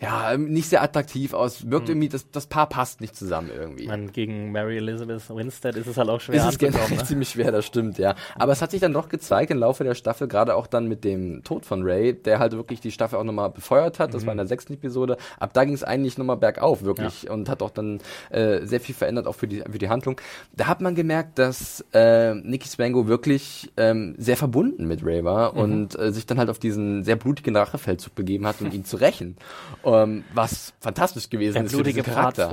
[0.00, 1.70] ja, nicht sehr attraktiv aus.
[1.70, 3.86] Wirkt irgendwie, das, das Paar passt nicht zusammen irgendwie.
[3.86, 6.80] Meine, gegen Mary Elizabeth Winstead ist es halt auch schwer ist es generell.
[6.90, 7.04] Ne?
[7.04, 8.14] ziemlich schwer, das stimmt, ja.
[8.36, 11.04] Aber es hat sich dann doch gezeigt im Laufe der Staffel, gerade auch dann mit
[11.04, 14.14] dem Tod von Ray, der halt wirklich die Staffel auch nochmal befeuert hat.
[14.14, 15.18] Das war in der sechsten Episode.
[15.38, 17.28] Ab da ging es eigentlich nochmal bergauf, wirklich.
[17.28, 20.20] Und hat auch dann äh, sehr viel verändert, auch für die, für die Handlung.
[20.56, 25.54] Da hat man gemerkt, dass äh, Nicky Spango wirklich ähm, sehr verbunden mit Ray war
[25.54, 28.96] und äh, sich dann halt auf diesen sehr blutigen Rachefeldzug begeben hat, um ihn zu
[28.96, 29.36] rächen.
[29.94, 32.48] Ähm, was fantastisch gewesen Der ist für blutige diesen Charakter.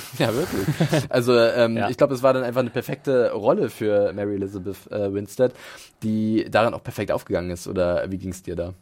[0.18, 0.66] Ja, wirklich.
[1.10, 1.88] Also ähm, Ja.
[1.88, 5.52] ich glaube, es war dann einfach eine perfekte Rolle für Mary Elizabeth äh, Winstead,
[6.02, 7.66] die daran auch perfekt aufgegangen ist.
[7.68, 8.74] Oder wie ging es dir da?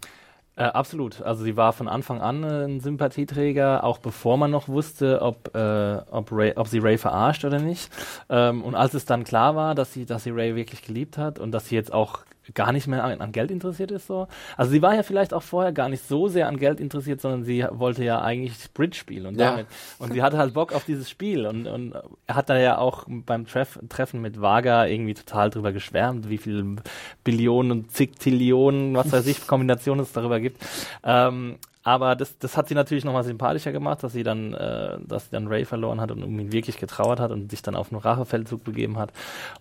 [0.56, 1.20] Äh, absolut.
[1.22, 5.54] Also sie war von Anfang an äh, ein Sympathieträger, auch bevor man noch wusste, ob,
[5.54, 7.90] äh, ob, Ray, ob sie Ray verarscht oder nicht.
[8.28, 11.38] Ähm, und als es dann klar war, dass sie, dass sie Ray wirklich geliebt hat
[11.40, 12.20] und dass sie jetzt auch
[12.52, 14.28] gar nicht mehr an, an Geld interessiert ist, so.
[14.56, 17.44] Also sie war ja vielleicht auch vorher gar nicht so sehr an Geld interessiert, sondern
[17.44, 19.52] sie wollte ja eigentlich Bridge spielen und Ja.
[19.52, 19.66] damit.
[19.98, 21.94] Und sie hatte halt Bock auf dieses Spiel und, und
[22.26, 26.38] er hat da ja auch beim Treff, Treffen mit Vaga irgendwie total drüber geschwärmt, wie
[26.38, 26.76] viele
[27.22, 30.62] Billionen und zig Tillionen, was weiß ich, Kombinationen es darüber gibt.
[31.02, 35.24] Ähm, aber das, das hat sie natürlich nochmal sympathischer gemacht, dass sie dann, äh, dass
[35.26, 37.92] sie dann Ray verloren hat und um ihn wirklich getrauert hat und sich dann auf
[37.92, 39.12] einen Rachefeldzug begeben hat.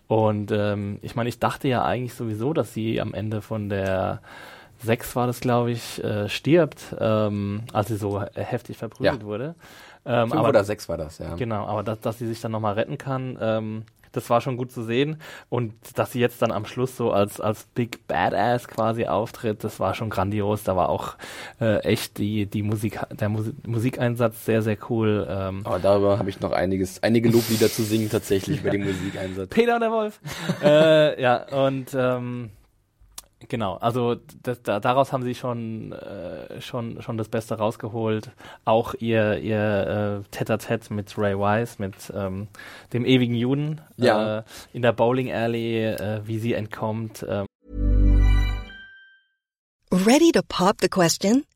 [0.08, 4.20] Und ähm, ich meine, ich dachte ja eigentlich sowieso, dass sie am Ende von der
[4.82, 9.26] sechs war das, glaube ich, äh, stirbt, ähm, als sie so he- heftig verprügelt Ja.
[9.26, 9.54] wurde.
[10.06, 11.34] Ähm, Fünf aber oder sechs war das, ja.
[11.36, 13.82] Genau, aber dass, dass sie sich dann nochmal retten kann, ähm,
[14.16, 15.16] das war schon gut zu sehen.
[15.48, 19.80] Und dass sie jetzt dann am Schluss so als, als Big Badass quasi auftritt, das
[19.80, 20.64] war schon grandios.
[20.64, 21.14] Da war auch
[21.60, 25.26] äh, echt die, die Musik, der Musi Musikeinsatz sehr, sehr cool.
[25.28, 29.50] Ähm, Aber darüber habe ich noch einiges, einige Loblieder zu singen tatsächlich bei dem Musikeinsatz.
[29.50, 30.20] Peter und der Wolf.
[30.62, 32.50] äh, ja, und ähm,
[33.48, 38.30] genau, also das, da, daraus haben sie schon, äh, schon, schon das Beste rausgeholt.
[38.64, 42.48] Auch ihr, ihr äh, Tête-à-Tête mit Ray Wise, mit ähm,
[42.92, 44.38] dem ewigen Juden Ja.
[44.38, 47.24] äh, in der Bowling Alley, äh, wie sie entkommt.
[47.28, 47.46] ähm,
[49.92, 51.44] Ready to pop the question?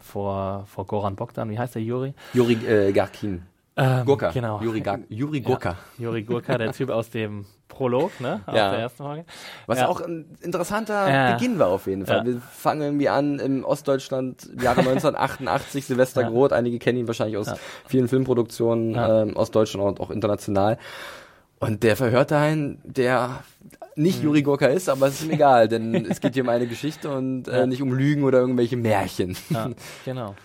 [0.00, 2.14] Vor, vor Goran Bogdan, wie heißt der Juri?
[2.34, 3.42] Juri äh, Garkin.
[3.76, 4.30] Ähm, Gurka.
[4.32, 4.60] Genau.
[4.60, 5.76] Juri, Gar Juri Gurka.
[5.98, 8.40] Ja, Juri Gurka, der Typ aus dem Prolog, ne?
[8.46, 8.70] Aus Ja.
[8.72, 9.24] der ersten Folge.
[9.66, 9.86] Was Ja.
[9.88, 11.32] auch ein interessanter Ja.
[11.34, 12.26] Beginn war auf jeden Fall.
[12.26, 16.24] Wir fangen irgendwie an im Ostdeutschland, Jahre 1988, Silvester.
[16.24, 16.52] Groth.
[16.52, 17.52] Einige kennen ihn wahrscheinlich aus
[17.86, 20.76] vielen Filmproduktionen ähm, aus Deutschland und auch international.
[21.60, 23.42] Und der verhört einen, der
[23.96, 26.66] nicht Juri Gurka ist, aber es ist ihm egal, denn es geht hier um eine
[26.68, 29.36] Geschichte und äh, nicht um Lügen oder irgendwelche Märchen.
[29.50, 29.70] Ja,
[30.04, 30.36] genau.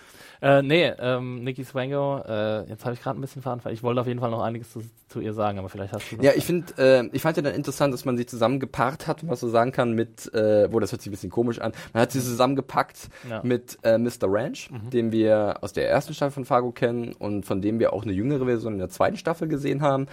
[0.44, 3.78] Äh, nee, ähm, Nikki Swango, äh, jetzt habe ich gerade ein bisschen verantwortet.
[3.78, 6.16] Ich wollte auf jeden Fall noch einiges zu, zu ihr sagen, aber vielleicht hast du
[6.20, 9.40] Ja, ich finde, äh, ich fand ja dann interessant, dass man sie zusammengepaart hat, was
[9.40, 12.12] so sagen kann, mit, äh, wo das hört sich ein bisschen komisch an, man hat
[12.12, 13.40] sie zusammengepackt Ja.
[13.42, 14.10] mit äh, Mr.
[14.24, 18.02] Ranch, den wir aus der ersten Staffel von Fargo kennen und von dem wir auch
[18.02, 20.08] eine jüngere Version in der zweiten Staffel gesehen haben.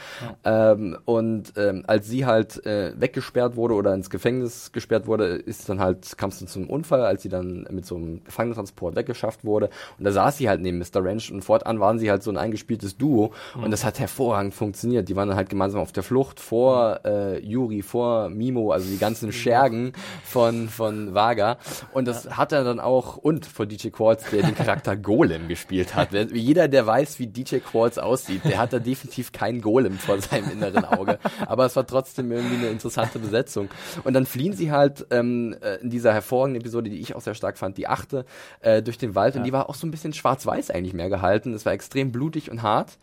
[0.46, 5.68] Ähm, und ähm, als sie halt äh, weggesperrt wurde oder ins Gefängnis gesperrt wurde, ist
[5.68, 9.44] dann halt, kam es dann zum Unfall, als sie dann mit so einem Gefangentransport weggeschafft
[9.44, 9.70] wurde.
[9.98, 11.04] Und da saß sie halt neben Mr.
[11.04, 15.10] Ranch und fortan waren sie halt so ein eingespieltes Duo und das hat hervorragend funktioniert.
[15.10, 19.00] Die waren dann halt gemeinsam auf der Flucht vor äh, Yuri, vor Mimo, also die
[19.00, 21.58] ganzen Schergen von, von Vaga.
[21.92, 25.96] Und das hat er dann auch, und von DJ Quartz, der den Charakter Golem gespielt
[25.96, 26.10] hat.
[26.34, 30.52] Jeder, der weiß, wie DJ Quartz aussieht, der hat da definitiv keinen Golem vor seinem
[30.52, 31.18] inneren Auge.
[31.48, 33.70] Aber es war trotzdem irgendwie eine interessante Besetzung.
[34.04, 37.34] Und dann fliehen sie halt ähm, äh, in dieser hervorragenden Episode, die ich auch sehr
[37.34, 38.26] stark fand, die achte,
[38.60, 39.36] äh, durch den Wald.
[39.36, 41.54] Und die war auch so ein bisschen schwarz-weiß eigentlich mehr gehalten.
[41.54, 42.98] Es war extrem blutig und hart.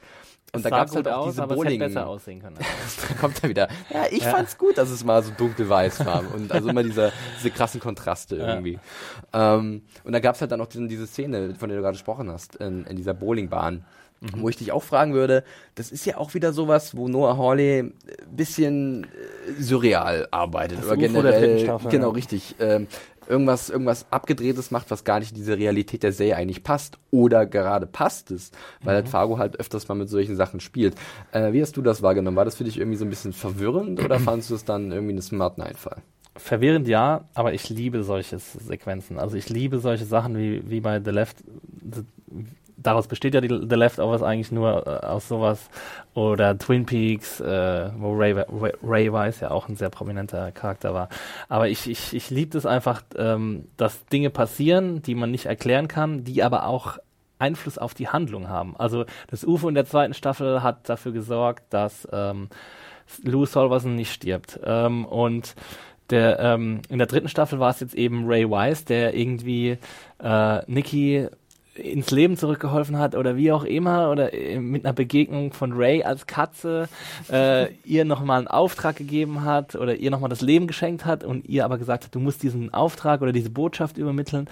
[0.52, 1.80] Und da sah gab es halt auch aus, diese aber Bowling.
[1.80, 2.56] es hätte besser aussehen können.
[3.08, 3.68] da kommt er wieder.
[3.90, 6.24] Ja, ich fand's gut, dass es mal so dunkelweiß war.
[6.34, 8.78] Und also immer diese, diese krassen Kontraste irgendwie.
[9.34, 12.30] Ähm, und da gab's halt dann noch diesen, diese Szene, von der du gerade gesprochen
[12.30, 13.84] hast, in, in dieser Bowlingbahn.
[14.20, 14.40] Mhm.
[14.40, 15.44] Wo ich dich auch fragen würde,
[15.76, 17.92] das ist ja auch wieder sowas, wo Noah Hawley ein
[18.30, 20.78] bisschen äh, surreal arbeitet.
[20.78, 22.14] Das oder UFO generell, genau, ja.
[22.14, 22.56] richtig.
[22.58, 22.88] Ähm,
[23.28, 26.98] irgendwas, irgendwas Abgedrehtes macht, was gar nicht in diese Realität der Serie eigentlich passt.
[27.10, 28.50] Oder gerade passt es,
[28.82, 28.96] weil Mhm.
[28.96, 30.94] halt Fargo halt öfters mal mit solchen Sachen spielt.
[31.32, 32.36] Äh, wie hast du das wahrgenommen?
[32.36, 35.12] War das für dich irgendwie so ein bisschen verwirrend oder fandest du es dann irgendwie
[35.12, 35.98] einen smarten Einfall?
[36.36, 39.18] Verwirrend ja, aber ich liebe solche Sequenzen.
[39.18, 41.38] Also ich liebe solche Sachen wie, wie bei The Left.
[42.80, 45.68] Daraus besteht ja die The Leftovers eigentlich nur äh, aus sowas.
[46.14, 50.94] Oder Twin Peaks, äh, wo Ray, Ray, Ray Weiss ja auch ein sehr prominenter Charakter
[50.94, 51.08] war.
[51.48, 55.88] Aber ich, ich, ich liebe es einfach, ähm, dass Dinge passieren, die man nicht erklären
[55.88, 56.98] kann, die aber auch
[57.38, 58.76] Einfluss auf die Handlung haben.
[58.76, 62.48] Also das UFO in der zweiten Staffel hat dafür gesorgt, dass ähm,
[63.22, 64.60] Lou Solverson nicht stirbt.
[64.64, 65.54] Ähm, und
[66.10, 69.78] der, ähm, in der dritten Staffel war es jetzt eben Ray Wise, der irgendwie
[70.22, 71.28] äh, Nikki
[71.78, 76.02] ins Leben zurückgeholfen hat oder wie auch immer oder äh, mit einer Begegnung von Ray
[76.02, 76.88] als Katze
[77.30, 81.46] äh, ihr nochmal einen Auftrag gegeben hat oder ihr nochmal das Leben geschenkt hat und
[81.48, 84.48] ihr aber gesagt hat, du musst diesen Auftrag oder diese Botschaft übermitteln.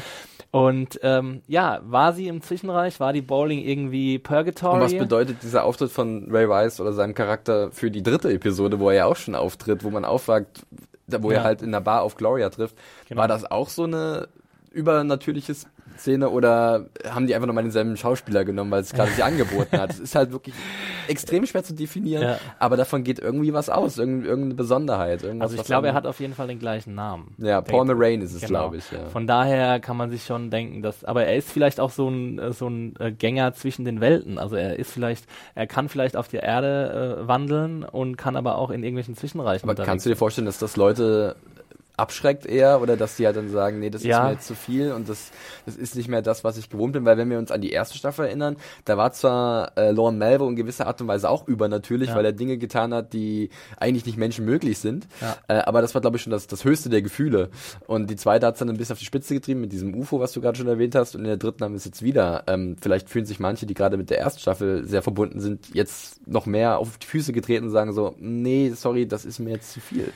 [0.53, 4.75] Und ähm, ja, war sie im Zwischenreich, war die Bowling irgendwie Purgatory?
[4.77, 8.79] Und was bedeutet dieser Auftritt von Ray Rice oder seinem Charakter für die dritte Episode,
[8.81, 10.63] wo er ja auch schon auftritt, wo man auffragt,
[11.09, 11.39] da- wo Ja.
[11.39, 12.77] er halt in der Bar auf Gloria trifft?
[13.09, 13.21] Genau.
[13.21, 14.29] War das auch so eine
[14.71, 15.55] übernatürliche
[15.97, 19.91] Szene oder haben die einfach nochmal denselben Schauspieler genommen, weil es gerade sich angeboten hat?
[19.91, 20.55] Es ist halt wirklich
[21.09, 22.39] extrem schwer zu definieren, Ja.
[22.59, 25.25] aber davon geht irgendwie was aus, irgend, irgendeine Besonderheit.
[25.41, 27.35] Also ich glaube, er hat auf jeden Fall den gleichen Namen.
[27.39, 28.61] Ja, Paul Moraine ist es, Genau.
[28.61, 28.91] glaube ich.
[28.91, 29.07] Ja.
[29.07, 32.39] Von daher kann man sich schon denken, dass, aber er ist vielleicht auch so ein,
[32.39, 34.39] äh, so ein äh, Gänger zwischen den Welten.
[34.39, 38.57] Also er ist vielleicht, er kann vielleicht auf der Erde äh, wandeln und kann aber
[38.59, 41.37] auch in irgendwelchen Zwischenreichen Aber kannst du dir vorstellen, dass das Leute
[41.97, 44.25] abschreckt eher oder dass die halt dann sagen, nee, das ist Ja.
[44.25, 45.31] mir jetzt zu viel und das,
[45.65, 47.71] das ist nicht mehr das, was ich gewohnt bin, weil wenn wir uns an die
[47.71, 51.49] erste Staffel erinnern, da war zwar äh, Lorne Melville in gewisser Art und Weise auch
[51.49, 52.17] übernatürlich, Ja.
[52.17, 55.37] weil er Dinge getan hat, die eigentlich nicht menschenmöglich sind, Ja.
[55.49, 57.51] äh, aber das war glaube ich schon das, das höchste der Gefühle
[57.87, 60.21] und die zweite hat es dann ein bisschen auf die Spitze getrieben mit diesem UFO,
[60.21, 62.45] was du gerade schon erwähnt hast und in der dritten haben wir es jetzt wieder.
[62.47, 66.27] Ähm, vielleicht fühlen sich manche, die gerade mit der ersten Staffel sehr verbunden sind, jetzt
[66.27, 69.73] noch mehr auf die Füße getreten und sagen so, nee, sorry, das ist mir jetzt
[69.73, 70.13] zu viel.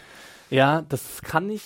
[0.50, 1.62] Ja, das kann ich,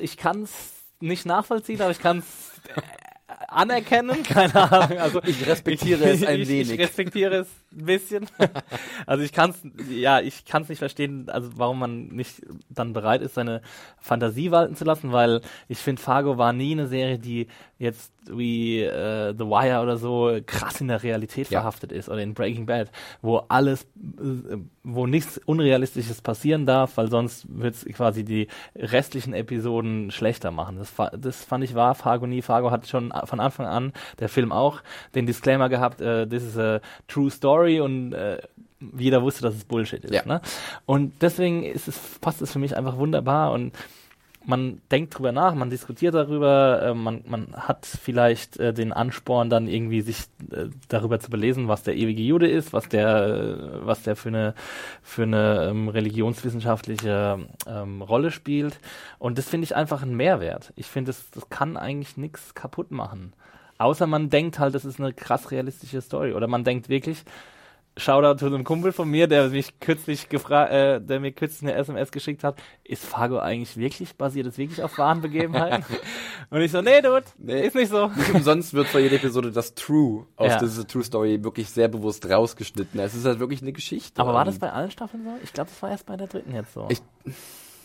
[0.00, 2.52] ich kann es nicht nachvollziehen, aber ich kann es
[3.48, 4.98] anerkennen, keine Ahnung.
[4.98, 6.72] Also Ich respektiere es ein ich, wenig.
[6.72, 8.26] Ich respektiere es ein bisschen.
[9.06, 9.60] Also ich kann es,
[9.90, 13.62] ja, ich kann es nicht verstehen, also warum man nicht dann bereit ist, seine
[13.98, 17.46] Fantasie walten zu lassen, weil ich finde, Fargo war nie eine Serie, die
[17.78, 21.60] jetzt wie äh, The Wire oder so krass in der Realität Ja.
[21.60, 22.90] verhaftet ist oder in Breaking Bad,
[23.22, 29.34] wo alles, äh, wo nichts Unrealistisches passieren darf, weil sonst wird es quasi die restlichen
[29.34, 30.78] Episoden schlechter machen.
[30.78, 32.42] Das, das fand ich war Fargo nie.
[32.42, 34.80] Fargo hat schon von Anfang an, der Film auch,
[35.14, 38.38] den Disclaimer gehabt, äh, this is a true story und äh,
[38.98, 40.12] jeder wusste, dass es Bullshit ist.
[40.14, 40.22] Ja.
[40.26, 40.40] Ne?
[40.84, 43.72] Und deswegen ist es, passt es für mich einfach wunderbar und
[44.46, 49.50] man denkt drüber nach, man diskutiert darüber, äh, man, man hat vielleicht äh, den Ansporn,
[49.50, 50.20] dann irgendwie sich
[50.52, 54.28] äh, darüber zu belesen, was der ewige Jude ist, was der, äh, was der für
[54.28, 54.54] eine,
[55.02, 58.78] für eine ähm, religionswissenschaftliche ähm, Rolle spielt.
[59.18, 60.72] Und das finde ich einfach einen Mehrwert.
[60.76, 63.32] Ich finde, das, das kann eigentlich nichts kaputt machen.
[63.78, 66.32] Außer man denkt halt, das ist eine krass realistische Story.
[66.32, 67.24] Oder man denkt wirklich,
[67.98, 71.72] Shoutout zu einem Kumpel von mir, der mich kürzlich gefragt, äh, der mir kürzlich eine
[71.78, 75.84] SMS geschickt hat, ist Fargo eigentlich wirklich, basiert es wirklich auf wahren Begebenheiten?
[76.50, 77.66] Und ich so, nee, Dude, Nee.
[77.66, 78.08] ist nicht so.
[78.08, 80.58] Nicht umsonst wird vor jeder Episode das True aus Ja.
[80.58, 83.00] dieser True Story wirklich sehr bewusst rausgeschnitten.
[83.00, 84.20] Es ist halt wirklich eine Geschichte.
[84.20, 85.30] Aber war das bei allen Staffeln so?
[85.42, 86.86] Ich glaube, das war erst bei der dritten jetzt so.
[86.90, 87.00] Ich-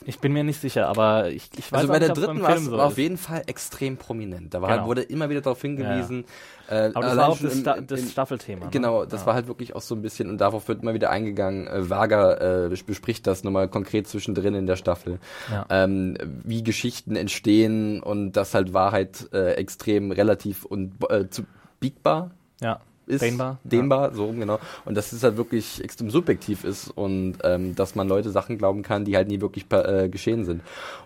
[0.05, 2.65] Ich, bin mir nicht sicher, aber ich, ich weiß Also bei der dritten war es
[2.65, 4.53] so auf jeden Fall extrem prominent.
[4.53, 4.79] Da war Genau.
[4.81, 6.25] halt, wurde immer wieder darauf hingewiesen.
[6.69, 8.65] Äh, Aber das war auch das, im- Sta das Staffelthema.
[8.65, 8.71] Ne?
[8.71, 9.27] Genau, das Ja.
[9.27, 11.67] war halt wirklich auch so ein bisschen, und darauf wird immer wieder eingegangen.
[11.67, 15.19] Äh, Vaga äh, bespricht das nochmal konkret zwischendrin in der Staffel,
[15.51, 15.65] Ja.
[15.69, 21.43] ähm, wie Geschichten entstehen und dass halt Wahrheit äh, extrem relativ und äh, zu
[21.79, 22.31] biegbar
[22.61, 22.79] Ja,
[23.11, 23.21] ist.
[23.21, 23.59] dehnbar.
[23.63, 24.59] Dehnbar, so rum, genau.
[24.85, 28.81] Und dass es halt wirklich extrem subjektiv ist und ähm, dass man Leute Sachen glauben
[28.83, 30.61] kann, die halt nie wirklich äh, geschehen sind.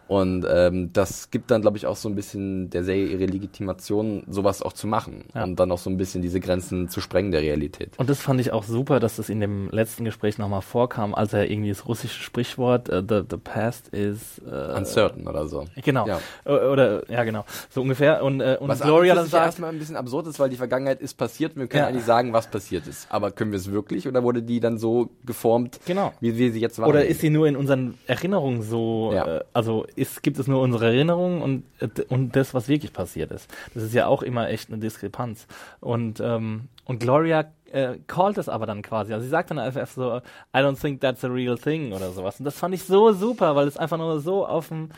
[0.08, 4.24] Und ähm, das gibt dann, glaube ich, auch so ein bisschen der Serie ihre Legitimation,
[4.30, 5.26] sowas auch zu machen.
[5.34, 5.44] Ja.
[5.44, 7.98] Und dann auch so ein bisschen diese Grenzen zu sprengen der Realität.
[7.98, 11.34] Und das fand ich auch super, dass das in dem letzten Gespräch nochmal vorkam, als
[11.34, 15.66] er irgendwie das russische Sprichwort äh, the, the past is äh, Uncertain oder so.
[15.84, 16.08] Genau.
[16.08, 16.20] Ja.
[16.46, 17.44] Oder ja genau.
[17.70, 18.24] So ungefähr.
[18.24, 20.58] Und, äh, und Was Gloria an dann sagt, erstmal ein bisschen absurd ist, weil die
[20.58, 21.88] Vergangenheit ist passiert wir können Ja.
[21.88, 23.08] eigentlich sagen, was passiert ist.
[23.10, 26.12] Aber können wir es wirklich oder wurde die dann so geformt, Genau.
[26.20, 26.98] wie wir sie jetzt wahrnehmen?
[26.98, 30.88] oder ist sie nur in unseren Erinnerungen so, äh, also ist, gibt es nur unsere
[30.88, 31.64] Erinnerungen und,
[32.10, 33.50] und das, was wirklich passiert ist.
[33.74, 35.48] Das ist ja auch immer echt eine Diskrepanz.
[35.80, 39.14] Und, ähm, und Gloria äh, callt es aber dann quasi.
[39.14, 42.40] Also sie sagt dann einfach so, I don't think that's a real thing oder sowas.
[42.40, 44.92] Und das fand ich so super, weil es einfach nur so auf den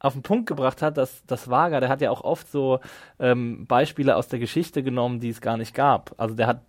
[0.00, 2.80] auf den Punkt gebracht hat, dass das Vaga, der hat ja auch oft so
[3.18, 6.12] ähm, Beispiele aus der Geschichte genommen, die es gar nicht gab.
[6.18, 6.60] Also der hat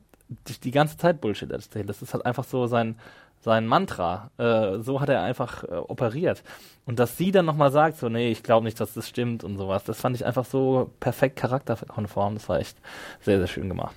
[0.48, 1.90] die, die ganze Zeit Bullshit erzählt.
[1.90, 2.96] Das ist halt einfach so sein
[3.46, 4.32] sein Mantra.
[4.38, 6.44] Äh, so hat er einfach äh, operiert.
[6.86, 9.58] Und dass sie dann nochmal sagt, so, nee, ich glaube nicht, dass das stimmt und
[9.58, 12.34] sowas, das fand ich einfach so perfekt charakterkonform.
[12.34, 12.78] Das war echt
[13.22, 13.96] sehr, sehr schön gemacht.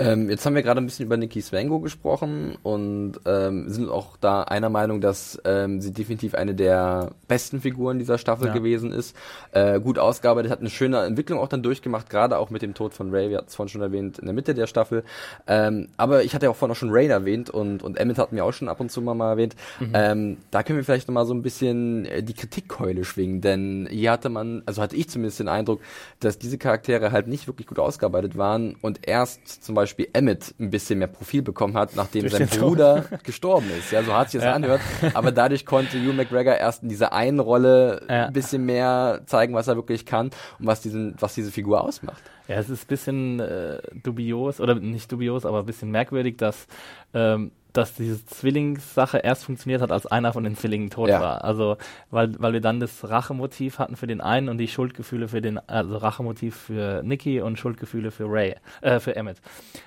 [0.00, 4.16] Ähm, jetzt haben wir gerade ein bisschen über Nikki Swango gesprochen und ähm, sind auch
[4.16, 8.52] da einer Meinung, dass ähm, sie definitiv eine der besten Figuren dieser Staffel Ja.
[8.52, 9.16] gewesen ist.
[9.50, 12.94] Äh, gut ausgearbeitet, hat eine schöne Entwicklung auch dann durchgemacht, gerade auch mit dem Tod
[12.94, 15.02] von Ray, wir hatten es vorhin schon erwähnt, in der Mitte der Staffel.
[15.48, 18.36] Ähm, aber ich hatte ja auch vorhin auch schon Ray erwähnt und, und Emmett hatten
[18.36, 19.56] wir auch schon ab und zu mal, mal erwähnt.
[19.94, 24.12] Ähm, da können wir vielleicht nochmal so ein bisschen äh, die Kritikkeule schwingen, denn hier
[24.12, 25.80] hatte man, also hatte ich zumindest den Eindruck,
[26.20, 30.70] dass diese Charaktere halt nicht wirklich gut ausgearbeitet waren und erst zum Beispiel Emmett ein
[30.70, 32.60] bisschen mehr Profil bekommen hat, nachdem sein den Tod.
[32.60, 33.90] Bruder gestorben ist.
[33.92, 34.54] Ja, so hart sich das Ja.
[34.54, 34.80] anhört.
[35.14, 38.26] Aber dadurch konnte Hugh McGregor erst in dieser einen Rolle Ja.
[38.26, 40.26] ein bisschen mehr zeigen, was er wirklich kann
[40.58, 42.22] und was diesen, was diese Figur ausmacht.
[42.48, 46.66] Ja, es ist ein bisschen äh, dubios, oder nicht dubios, aber ein bisschen merkwürdig, dass,
[47.12, 51.20] ähm, dass diese Zwillingssache erst funktioniert hat, als einer von den Zwillingen tot Ja.
[51.20, 51.44] war.
[51.44, 51.76] Also,
[52.10, 55.58] weil, weil wir dann das Rachemotiv hatten für den einen und die Schuldgefühle für den,
[55.68, 59.42] also Rachemotiv für Nikki und Schuldgefühle für Ray, äh, für Emmett.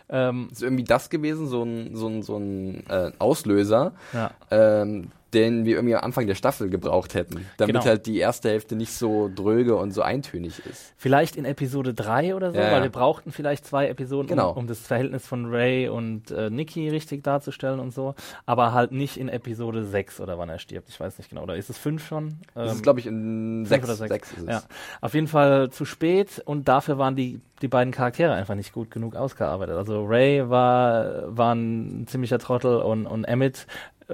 [0.07, 4.29] Ähm, Ist irgendwie das gewesen, so ein, so ein, so ein äh, Auslöser, ja.
[4.51, 7.85] ähm, den wir irgendwie am Anfang der Staffel gebraucht hätten, damit Genau.
[7.85, 10.93] halt die erste Hälfte nicht so dröge und so eintönig ist.
[10.97, 12.71] Vielleicht in Episode 3 oder so, Ja, ja.
[12.73, 14.51] weil wir brauchten vielleicht zwei Episoden, Genau.
[14.51, 18.15] um, um das Verhältnis von Ray und äh, Nikki richtig darzustellen und so,
[18.45, 20.89] aber halt nicht in Episode 6 oder wann er stirbt.
[20.89, 21.43] Ich weiß nicht genau.
[21.43, 22.37] Oder ist es 5 schon?
[22.53, 24.09] Das Ähm, ist, glaube ich, in fünf sechs, oder sechs.
[24.11, 24.49] sechs ist es.
[24.49, 24.63] Ja,
[25.01, 28.91] auf jeden Fall zu spät und dafür waren die, die beiden Charaktere einfach nicht gut
[28.91, 29.75] genug ausgearbeitet.
[29.75, 33.67] Also Ray war, war ein ziemlicher Trottel und, und Emmett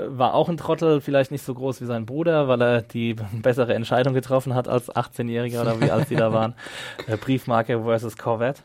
[0.08, 3.74] war auch ein Trottel, vielleicht nicht so groß wie sein Bruder, weil er die bessere
[3.74, 6.56] Entscheidung getroffen hat als 18-Jähriger oder wie alt sie da waren.
[7.08, 8.62] Äh, Briefmarke versus Corvette.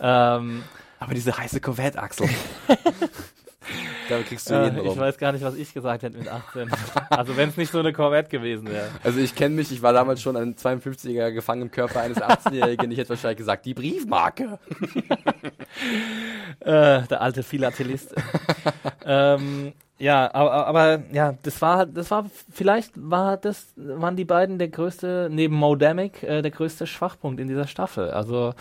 [0.00, 0.62] ähm,
[0.98, 2.28] Aber diese heiße Corvette, Axel.
[4.08, 6.70] da kriegst du jeden äh, ich weiß gar nicht, was ich gesagt hätte mit 18.
[7.10, 8.88] Also wenn es nicht so eine Corvette gewesen wäre.
[9.02, 12.90] Also ich kenne mich, ich war damals schon ein 52er gefangen im Körper eines 18-Jährigen.
[12.92, 14.58] Ich hätte wahrscheinlich gesagt, die Briefmarke.
[16.60, 18.14] Äh, der alte Philatelist.
[19.04, 24.58] ähm, Ja, aber, aber ja, das war, das war, vielleicht war das, waren die beiden
[24.58, 28.10] der größte, neben Modemic, äh, der größte Schwachpunkt in dieser Staffel.
[28.10, 28.52] Also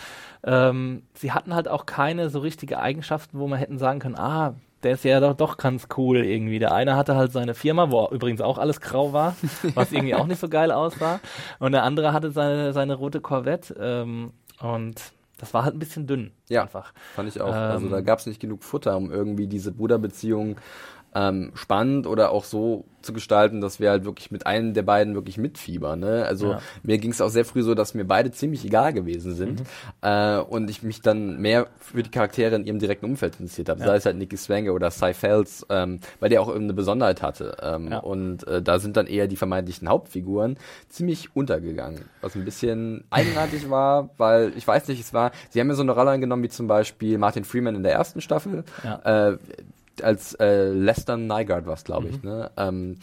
[0.44, 4.56] ähm, sie hatten halt auch keine so richtige Eigenschaften, wo man hätten sagen können, ah,
[4.84, 6.60] der ist ja doch, doch ganz cool irgendwie.
[6.60, 9.36] Der eine hatte halt seine Firma, wo übrigens auch alles grau war,
[9.74, 11.20] was irgendwie auch nicht so geil aussah.
[11.60, 13.76] Und der andere hatte seine, seine rote Corvette.
[13.80, 14.32] Ähm,
[14.62, 15.02] und
[15.38, 16.32] das war halt ein bisschen dünn.
[16.48, 16.94] Ja, einfach.
[17.16, 17.52] fand ich auch.
[17.52, 20.58] also Ähm, da gab es nicht genug Futter, um irgendwie diese Bruderbeziehung
[21.16, 25.14] ähm, spannend oder auch so zu gestalten, dass wir halt wirklich mit einem der beiden
[25.14, 26.00] wirklich mitfiebern.
[26.00, 26.26] Ne?
[26.26, 26.60] Also Ja.
[26.84, 29.66] mir ging es auch sehr früh so, dass mir beide ziemlich egal gewesen sind Mhm.
[30.02, 33.80] äh, und ich mich dann mehr für die Charaktere in ihrem direkten Umfeld interessiert habe.
[33.80, 37.56] Sei es halt Nicky Swanger oder Cy Fels, ähm, weil der auch eine Besonderheit hatte.
[37.62, 38.00] Ähm, Ja.
[38.00, 40.58] Und äh, da sind dann eher die vermeintlichen Hauptfiguren
[40.90, 42.06] ziemlich untergegangen.
[42.22, 45.84] Was ein bisschen eigenartig war, weil ich weiß nicht, es war, sie haben ja so
[45.84, 48.64] eine Rolle eingenommen wie zum Beispiel Martin Freeman in der ersten Staffel.
[48.84, 49.30] Ja.
[49.30, 49.38] Äh,
[50.02, 52.52] als äh, Lester Nygaard war es, glaube ich, ne?
[52.58, 52.98] Ähm,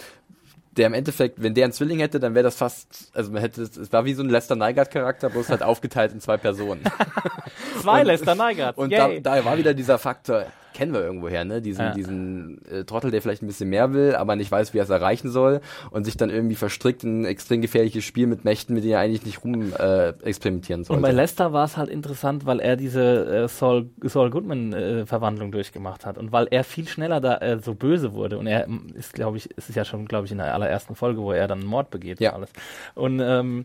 [0.77, 3.63] der im Endeffekt, wenn der einen Zwilling hätte, dann wäre das fast, also man hätte,
[3.63, 6.83] es war wie so ein Lester Nygaard Charakter, bloß halt aufgeteilt in zwei Personen.
[7.83, 8.79] Zwei Lester Neigert.
[8.79, 11.61] Und da, da war wieder dieser Faktor, kennen wir irgendwoher, ne?
[11.63, 11.93] Diesen, Ja.
[11.93, 14.91] diesen äh, Trottel, der vielleicht ein bisschen mehr will, aber nicht weiß, wie er es
[14.91, 15.61] erreichen soll
[15.91, 19.01] und sich dann irgendwie verstrickt in ein extrem gefährliches Spiel mit Mächten, mit denen er
[19.01, 20.97] eigentlich nicht rum äh, experimentieren sollte.
[20.99, 23.03] Und bei Lester war es halt interessant, weil er diese
[23.45, 25.05] äh, Saul, Saul Goodman äh,
[25.51, 29.13] durchgemacht hat und weil er viel schneller da äh, so böse wurde und er ist,
[29.15, 31.61] glaube ich, es ist ja schon, glaube ich, in der allerersten Folge, wo er dann
[31.61, 32.31] einen Mord begeht Ja.
[32.31, 32.51] und alles.
[32.95, 33.65] Und ähm,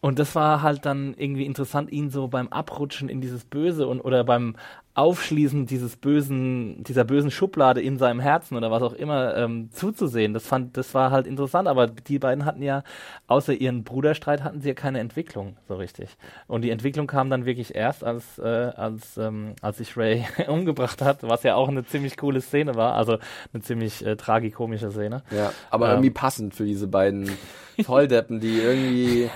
[0.00, 4.00] und das war halt dann irgendwie interessant, ihn so beim Abrutschen in dieses Böse und
[4.00, 4.54] oder beim
[4.98, 10.34] Aufschließen dieses bösen, dieser bösen Schublade in seinem Herzen oder was auch immer ähm, zuzusehen.
[10.34, 11.68] Das fand, das war halt interessant.
[11.68, 12.82] Aber die beiden hatten ja
[13.28, 16.16] außer ihren Bruderstreit hatten sie ja keine Entwicklung so richtig.
[16.48, 21.00] Und die Entwicklung kam dann wirklich erst, als äh, als ähm, als sich Ray umgebracht
[21.00, 22.94] hat, was ja auch eine ziemlich coole Szene war.
[22.94, 23.18] Also
[23.52, 25.22] eine ziemlich äh, tragikomische Szene.
[25.30, 25.92] Ja, aber Ähm.
[25.92, 27.30] irgendwie passend für diese beiden
[27.84, 29.30] Volldeppen, die irgendwie,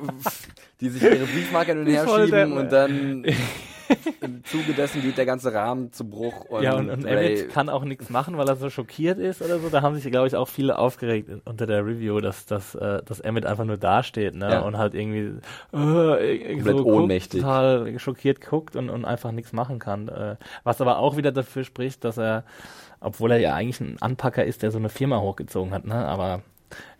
[0.80, 3.24] die sich ihre Briefmarke hin und her schieben und dann
[4.20, 7.68] im Zuge dessen geht der ganze Rahmen zu Bruch und, ja, und, und Emmett kann
[7.68, 9.68] auch nichts machen, weil er so schockiert ist oder so.
[9.68, 13.20] Da haben sich, glaube ich, auch viele aufgeregt unter der Review, dass, dass, äh, dass
[13.20, 14.50] Emmett einfach nur dasteht ne?
[14.50, 14.60] Ja.
[14.60, 15.40] und halt irgendwie
[15.72, 17.42] äh, so ohnmächtig.
[17.42, 20.08] Guckt, total schockiert guckt und, und einfach nichts machen kann.
[20.08, 22.44] Äh, was aber auch wieder dafür spricht, dass er,
[23.00, 25.94] obwohl er ja eigentlich ein Anpacker ist, der so eine Firma hochgezogen hat, ne?
[25.94, 26.42] aber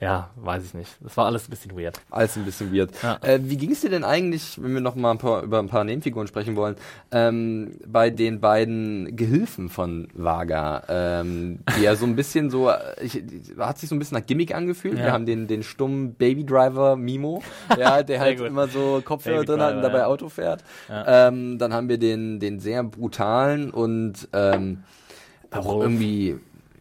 [0.00, 0.96] ja, weiß ich nicht.
[1.00, 2.00] Das war alles ein bisschen weird.
[2.10, 2.90] alles ein bisschen weird.
[3.02, 3.18] Ja.
[3.22, 5.68] Äh, wie ging es dir denn eigentlich, wenn wir noch mal ein paar, über ein
[5.68, 6.76] paar Nebenfiguren sprechen wollen,
[7.10, 12.78] ähm, bei den beiden Gehilfen von Vaga, ähm, die ja so ein bisschen so, äh,
[13.02, 13.22] ich,
[13.58, 14.98] hat sich so ein bisschen nach Gimmick angefühlt.
[14.98, 15.06] Ja.
[15.06, 17.42] Wir haben den, den stummen Baby Driver Mimo,
[17.78, 18.46] ja, der halt gut.
[18.46, 20.06] immer so Kopfhörer drin hat und dabei ja.
[20.06, 20.62] Auto fährt.
[20.88, 24.84] Ähm, dann haben wir den, den sehr brutalen und ähm,
[25.50, 26.38] auch irgendwie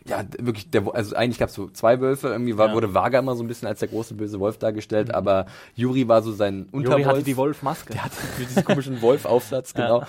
[0.07, 2.73] ja, wirklich, der, also eigentlich gab es so zwei Wölfe, irgendwie war, Ja.
[2.73, 5.45] wurde Vaga immer so ein bisschen als der große böse Wolf dargestellt, aber
[5.75, 7.05] Juri war so sein Juri Unterwolf.
[7.07, 7.93] hatte die Wolfmaske.
[7.93, 9.83] Der hatte diesen komischen Wolf-Aufsatz, Ja.
[9.85, 10.03] genau.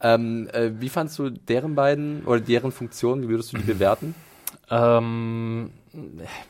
[0.00, 4.14] Ähm, äh, wie fandst du deren beiden oder deren Funktion, wie würdest du die bewerten?
[4.70, 5.70] Ähm,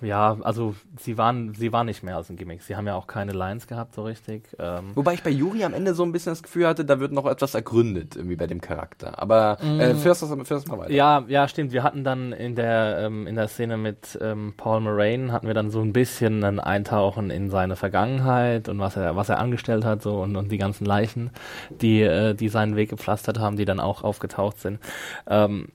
[0.01, 2.63] ja, also sie waren, sie waren nicht mehr als ein Gimmick.
[2.63, 4.45] Sie haben ja auch keine Lines gehabt so richtig.
[4.59, 7.13] Ähm, Wobei ich bei Juri am Ende so ein bisschen das Gefühl hatte, da wird
[7.13, 9.21] noch etwas ergründet irgendwie bei dem Charakter.
[9.21, 10.93] Aber äh, führst das führst mal weiter.
[10.93, 11.73] ja, ja, stimmt.
[11.73, 15.55] Wir hatten dann in der ähm, in der Szene mit ähm, Paul Moraine hatten wir
[15.55, 19.85] dann so ein bisschen ein Eintauchen in seine Vergangenheit und was er was er angestellt
[19.85, 21.31] hat so und, und die ganzen Leichen,
[21.71, 24.79] die äh, die seinen Weg gepflastert haben, die dann auch aufgetaucht sind.
[25.27, 25.69] Ähm,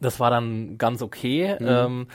[0.00, 1.56] das war dann ganz okay.
[1.60, 2.08] Ähm,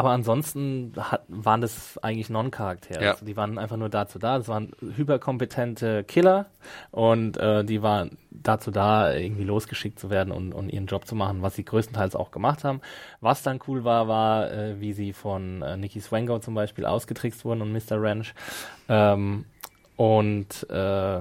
[0.00, 3.04] aber ansonsten hat, waren das eigentlich Non-Charaktere.
[3.04, 3.10] Ja.
[3.10, 4.38] Also die waren einfach nur dazu da.
[4.38, 6.46] Das waren hyperkompetente Killer
[6.90, 11.14] und äh, die waren dazu da, irgendwie losgeschickt zu werden und, und ihren Job zu
[11.14, 12.80] machen, was sie größtenteils auch gemacht haben.
[13.20, 17.44] Was dann cool war, war, äh, wie sie von äh, Nikki Swango zum Beispiel ausgetrickst
[17.44, 18.00] wurden und Mr.
[18.02, 18.32] Ranch.
[18.88, 19.44] Ähm,
[19.96, 21.20] und äh,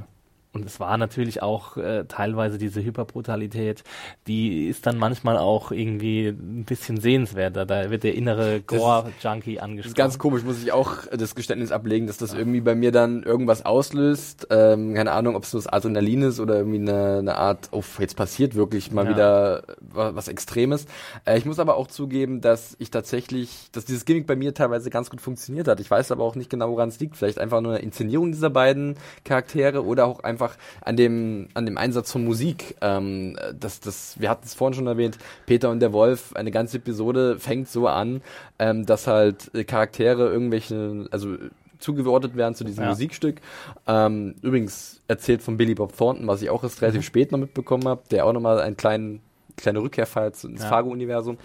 [0.51, 3.83] und es war natürlich auch äh, teilweise diese Hyperbrutalität,
[4.27, 7.65] die ist dann manchmal auch irgendwie ein bisschen sehenswerter.
[7.65, 9.91] Da wird der innere Gore-Junkie angesprochen.
[9.91, 13.21] ist ganz komisch, muss ich auch das Geständnis ablegen, dass das irgendwie bei mir dann
[13.23, 14.47] irgendwas auslöst.
[14.49, 17.83] Ähm, keine Ahnung, ob es so das Adrenalin ist oder irgendwie eine, eine Art, oh,
[17.99, 19.11] jetzt passiert wirklich mal Ja.
[19.11, 20.85] wieder was, was Extremes.
[21.25, 24.89] Äh, ich muss aber auch zugeben, dass ich tatsächlich, dass dieses Gimmick bei mir teilweise
[24.89, 25.79] ganz gut funktioniert hat.
[25.79, 27.17] Ich weiß aber auch nicht genau, woran es liegt.
[27.17, 30.48] Vielleicht einfach nur eine Inszenierung dieser beiden Charaktere oder auch einfach
[30.81, 32.75] an dem, an dem Einsatz von Musik.
[32.81, 36.77] Ähm, das, das, wir hatten es vorhin schon erwähnt, Peter und der Wolf, eine ganze
[36.77, 38.21] Episode fängt so an,
[38.59, 41.35] ähm, dass halt Charaktere irgendwelche, also
[41.79, 42.89] zugeordnet werden zu diesem Ja.
[42.89, 43.39] Musikstück.
[43.87, 47.87] Ähm, übrigens erzählt von Billy Bob Thornton, was ich auch erst relativ spät noch mitbekommen
[47.87, 49.21] habe, der auch nochmal einen kleinen
[49.55, 50.69] kleine Rückkehr feiert ins Ja.
[50.69, 51.37] Fargo-Universum.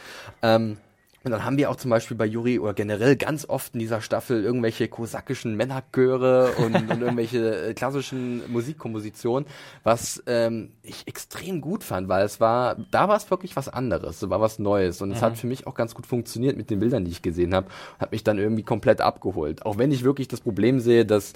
[0.43, 0.77] Ähm,
[1.25, 4.03] und dann haben wir auch zum Beispiel bei Yuri oder generell ganz oft in dieser
[4.03, 9.49] Staffel irgendwelche kosakischen Männerchöre und, und irgendwelche äh, klassischen Musikkompositionen,
[9.83, 14.21] was ähm, ich extrem gut fand, weil es war, da war es wirklich was anderes,
[14.21, 16.79] so war was Neues und es hat für mich auch ganz gut funktioniert mit den
[16.79, 17.69] Bildern, die ich gesehen habe,
[17.99, 19.65] hat mich dann irgendwie komplett abgeholt.
[19.65, 21.33] Auch wenn ich wirklich das Problem sehe, dass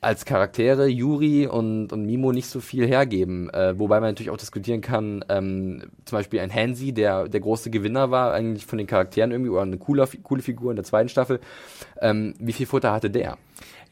[0.00, 3.50] als Charaktere Yuri und, und Mimo nicht so viel hergeben.
[3.50, 7.70] Äh, wobei man natürlich auch diskutieren kann, ähm, zum Beispiel ein Hansi, der der große
[7.70, 11.10] Gewinner war, eigentlich von den Charakteren irgendwie, oder eine coole, coole Figur in der zweiten
[11.10, 11.40] Staffel.
[12.00, 13.36] Ähm, wie viel Futter hatte der?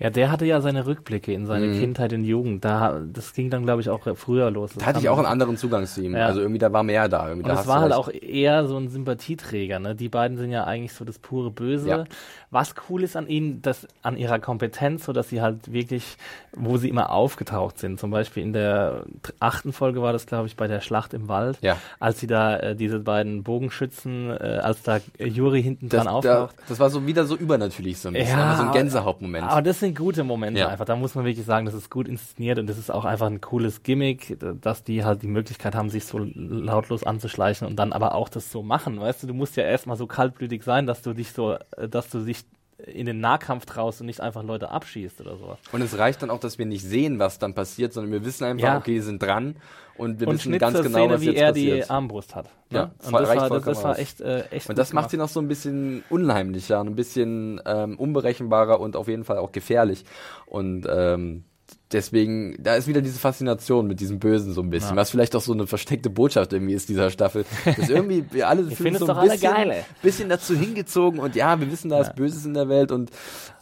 [0.01, 2.65] Ja, der hatte ja seine Rückblicke in seine Kindheit und Jugend.
[2.65, 4.71] Da, das ging dann, glaube ich, auch früher los.
[4.75, 6.15] Das Da hatte ich auch einen anderen Zugang zu ihm.
[6.15, 6.27] Ja.
[6.27, 7.29] Also irgendwie, da war mehr da.
[7.29, 9.81] Irgendwie, Und da es war halt auch eher so ein Sympathieträger.
[9.81, 9.97] Ne?
[9.97, 11.89] Die beiden sind ja eigentlich so das pure Böse.
[11.89, 12.05] Ja.
[12.51, 16.17] Was cool ist an ihnen, dass an ihrer Kompetenz, so dass sie halt wirklich,
[16.57, 17.99] wo sie immer aufgetaucht sind.
[17.99, 19.03] Zum Beispiel in der
[19.41, 21.77] achten Folge war das, glaube ich, bei der Schlacht im Wald, Ja.
[21.99, 26.55] als sie da äh, diese beiden Bogenschützen, äh, als da Juri hinten dran da, auftaucht.
[26.69, 28.39] das war so wieder so übernatürlich so ein bisschen.
[28.39, 29.45] aber so ein Gänsehautmoment.
[29.51, 30.68] Aber das sind gute Momente Ja.
[30.68, 30.84] einfach.
[30.84, 33.41] Da muss man wirklich sagen, das ist gut inszeniert und das ist auch einfach ein
[33.41, 38.14] cooles Gimmick, dass die halt die Möglichkeit haben, sich so lautlos anzuschleichen und dann aber
[38.14, 39.01] auch das so machen.
[39.01, 42.11] Weißt du, du musst ja erstmal so kaltblütig sein, dass du dich so, äh, dass
[42.11, 42.45] du dich
[42.87, 45.59] in den Nahkampf traust und nicht einfach Leute abschießt oder sowas.
[45.72, 48.45] Und es reicht dann auch, dass wir nicht sehen, was dann passiert, sondern wir wissen
[48.45, 48.79] einfach, Ja.
[48.79, 49.57] okay, die sind dran
[49.97, 51.85] und wir und wissen ganz genau, Szene, was wie jetzt er passiert.
[51.87, 52.49] die Armbrust hat.
[52.70, 52.91] Ja, Ne?
[53.01, 55.29] voll- und das war, das, das war echt, äh, echt Und das macht sie noch
[55.29, 60.05] so ein bisschen unheimlicher, ein bisschen ähm, unberechenbarer und auf jeden Fall auch gefährlich.
[60.47, 61.45] Und ähm,
[61.93, 64.97] deswegen, da ist wieder diese Faszination mit diesem Bösen so ein bisschen, Ja.
[64.97, 67.45] was vielleicht auch so eine versteckte Botschaft irgendwie ist dieser Staffel.
[67.64, 69.72] Dass irgendwie wir alle fühlen findet so ein bisschen,
[70.03, 73.11] bisschen dazu hingezogen und ja, wir wissen, da ist Böses in der Welt und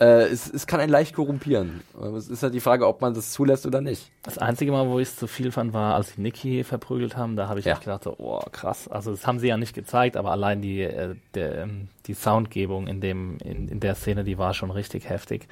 [0.00, 1.80] äh, es, es kann einen leicht korrumpieren.
[2.16, 4.10] Es ist halt die Frage, ob man das zulässt oder nicht.
[4.22, 7.36] Das einzige Mal, wo ich es zu viel fand, war, als sie Nikki verprügelt haben.
[7.36, 7.72] Da habe ich Ja.
[7.72, 8.88] echt gedacht, so, oh krass.
[8.88, 12.86] Also das haben sie ja nicht gezeigt, aber allein die, äh, der, ähm, die Soundgebung
[12.86, 15.48] in, dem, in, in der Szene, die war schon richtig heftig.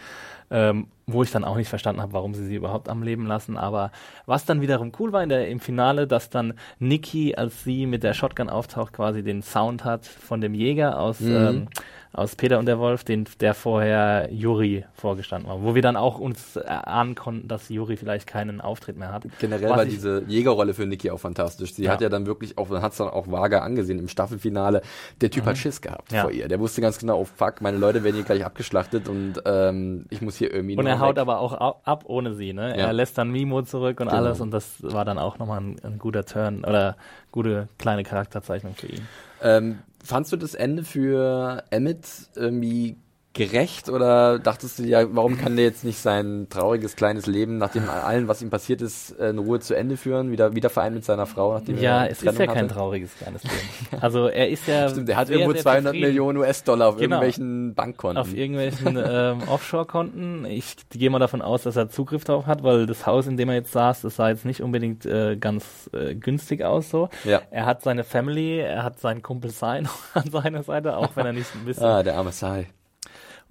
[0.51, 3.57] Ähm, wo ich dann auch nicht verstanden habe, warum sie sie überhaupt am Leben lassen.
[3.57, 3.91] Aber
[4.27, 8.03] was dann wiederum cool war in der, im Finale, dass dann Nikki, als sie mit
[8.03, 11.37] der Shotgun auftaucht, quasi den Sound hat von dem Jäger aus, Mhm.
[11.37, 11.69] ähm,
[12.15, 15.63] aus Peter und der Wolf, den, der vorher Juri vorgestanden war.
[15.63, 19.25] Wo wir dann auch uns erahnen konnten, dass Juri vielleicht keinen Auftritt mehr hat.
[19.41, 21.75] Generell war diese Jägerrolle für Niki auch fantastisch.
[21.75, 21.93] Sie Ja.
[21.93, 24.83] hat ja dann wirklich auch, hat es dann auch vage angesehen im Staffelfinale,
[25.21, 26.17] der Typ hat Schiss gehabt Mhm.
[26.17, 26.23] Ja.
[26.23, 26.49] vor ihr.
[26.49, 30.21] Der wusste ganz genau, oh fuck, meine Leute werden hier gleich abgeschlachtet und ähm, ich
[30.23, 31.23] muss hier irgendwie Und er haut weg.
[31.23, 32.71] aber auch au- ab ohne sie, ne?
[32.71, 32.87] Ja.
[32.87, 34.19] Er lässt dann Mimo zurück und Genau.
[34.19, 36.97] alles und das war dann auch nochmal ein, ein guter Turn oder
[37.33, 39.07] gute kleine Charakterzeichnung für ihn.
[39.43, 42.97] Ähm, fandst du das Ende für Emmett irgendwie
[43.35, 47.89] gerecht oder dachtest du dir, warum kann der jetzt nicht sein trauriges kleines Leben, nachdem
[47.89, 51.05] allen, was ihm passiert ist, äh, in Ruhe zu Ende führen, wieder, wieder vereint mit
[51.05, 52.75] seiner Frau, nachdem Ja, er es ist ja Trennung kein hatte?
[52.75, 53.43] trauriges kleines
[53.91, 54.01] Leben.
[54.03, 56.07] Also er ist ja Stimmt, der hat sehr, irgendwo sehr 200 zufrieden.
[56.09, 57.17] Millionen US-Dollar auf Genau.
[57.17, 58.19] irgendwelchen Bankkonten.
[58.19, 60.45] auf irgendwelchen ähm, Offshore-Konten.
[60.47, 63.49] Ich gehe mal davon aus, dass er Zugriff darauf hat, weil das Haus, in dem
[63.49, 66.89] er jetzt saß, das sah jetzt nicht unbedingt äh, ganz äh, günstig aus.
[66.89, 67.09] So.
[67.25, 67.43] Ja.
[67.51, 71.33] Er hat seine Family, er hat seinen Kumpel Sein an seiner Seite, auch wenn er
[71.33, 72.69] nicht ein bisschen ah, der arme Sai.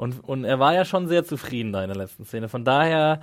[0.03, 2.49] Und, und er war ja schon sehr zufrieden da in der letzten Szene.
[2.49, 3.21] Von daher,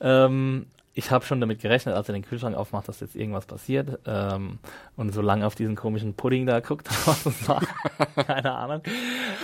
[0.00, 0.64] ähm,
[0.94, 3.98] ich habe schon damit gerechnet, als er den Kühlschrank aufmacht, dass jetzt irgendwas passiert.
[4.06, 4.58] Ähm,
[4.96, 7.60] und so lange auf diesen komischen Pudding da guckt, was es war.
[8.26, 8.82] Keine Ahnung.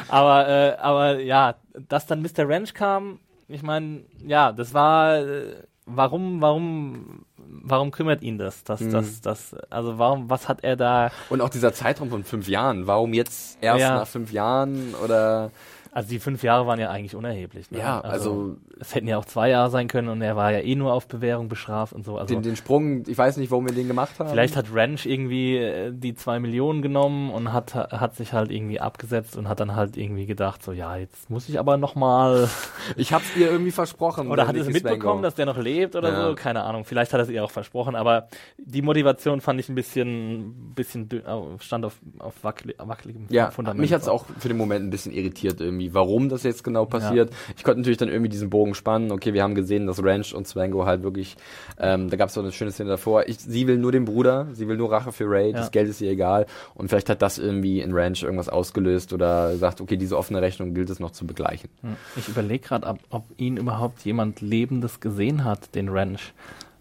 [0.09, 1.57] Aber, äh, aber ja,
[1.89, 2.49] dass dann Mr.
[2.49, 5.19] Ranch kam, ich meine, ja, das war.
[5.19, 5.57] Äh,
[5.91, 8.63] warum, warum, warum kümmert ihn das?
[8.65, 8.93] Das, Mhm.
[8.93, 11.11] das, das, also warum, was hat er da?
[11.31, 12.87] Und auch dieser Zeitraum von fünf Jahren.
[12.87, 13.95] Warum jetzt erst Ja.
[13.97, 15.51] nach fünf Jahren oder
[15.93, 17.71] Also die fünf Jahre waren ja eigentlich unerheblich.
[17.71, 17.79] Ne?
[17.79, 20.77] Ja, also- es hätten ja auch zwei Jahre sein können und er war ja eh
[20.77, 22.17] nur auf Bewährung bestraft und so.
[22.19, 24.29] Also den, den Sprung, ich weiß nicht, warum wir den gemacht haben.
[24.31, 28.81] vielleicht hat Ranch irgendwie äh, die zwei Millionen genommen und hat hat sich halt irgendwie
[28.81, 32.49] abgesetzt und hat dann halt irgendwie gedacht, so ja, jetzt muss ich aber noch mal
[32.97, 34.31] ich hab's ihr irgendwie versprochen.
[34.31, 36.29] oder hat es mitbekommen, dass der noch lebt oder Ja.
[36.29, 36.85] so, keine Ahnung.
[36.85, 38.29] Vielleicht hat er es ihr auch versprochen, aber
[38.59, 41.23] die Motivation fand ich ein bisschen bisschen äh,
[41.61, 43.81] stand auf auf wackelig, wackeligem Ja, Fundament.
[43.81, 47.31] mich hat's auch für den Moment ein bisschen irritiert irgendwie, warum das jetzt genau passiert.
[47.57, 49.13] Ich konnte natürlich dann irgendwie diesen Bogen spannen.
[49.13, 51.37] Okay, wir haben gesehen, dass Ranch und Swango halt wirklich,
[51.79, 53.25] ähm, da gab's so eine schöne Szene davor.
[53.29, 55.71] Ich, sie will nur den Bruder, sie will nur Rache für Ray, das Ja.
[55.71, 56.47] Geld ist ihr egal.
[56.75, 60.75] Und vielleicht hat das irgendwie in Ranch irgendwas ausgelöst oder sagt, okay, diese offene Rechnung
[60.75, 61.71] gilt es noch zu begleichen.
[61.83, 61.97] Hm.
[62.17, 66.33] Ich überlege gerade, ob, ob ihn überhaupt jemand Lebendes gesehen hat, den Ranch.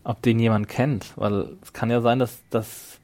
[0.03, 1.11] Ob den jemand kennt.
[1.17, 2.96] Weil es kann ja sein, dass, dass,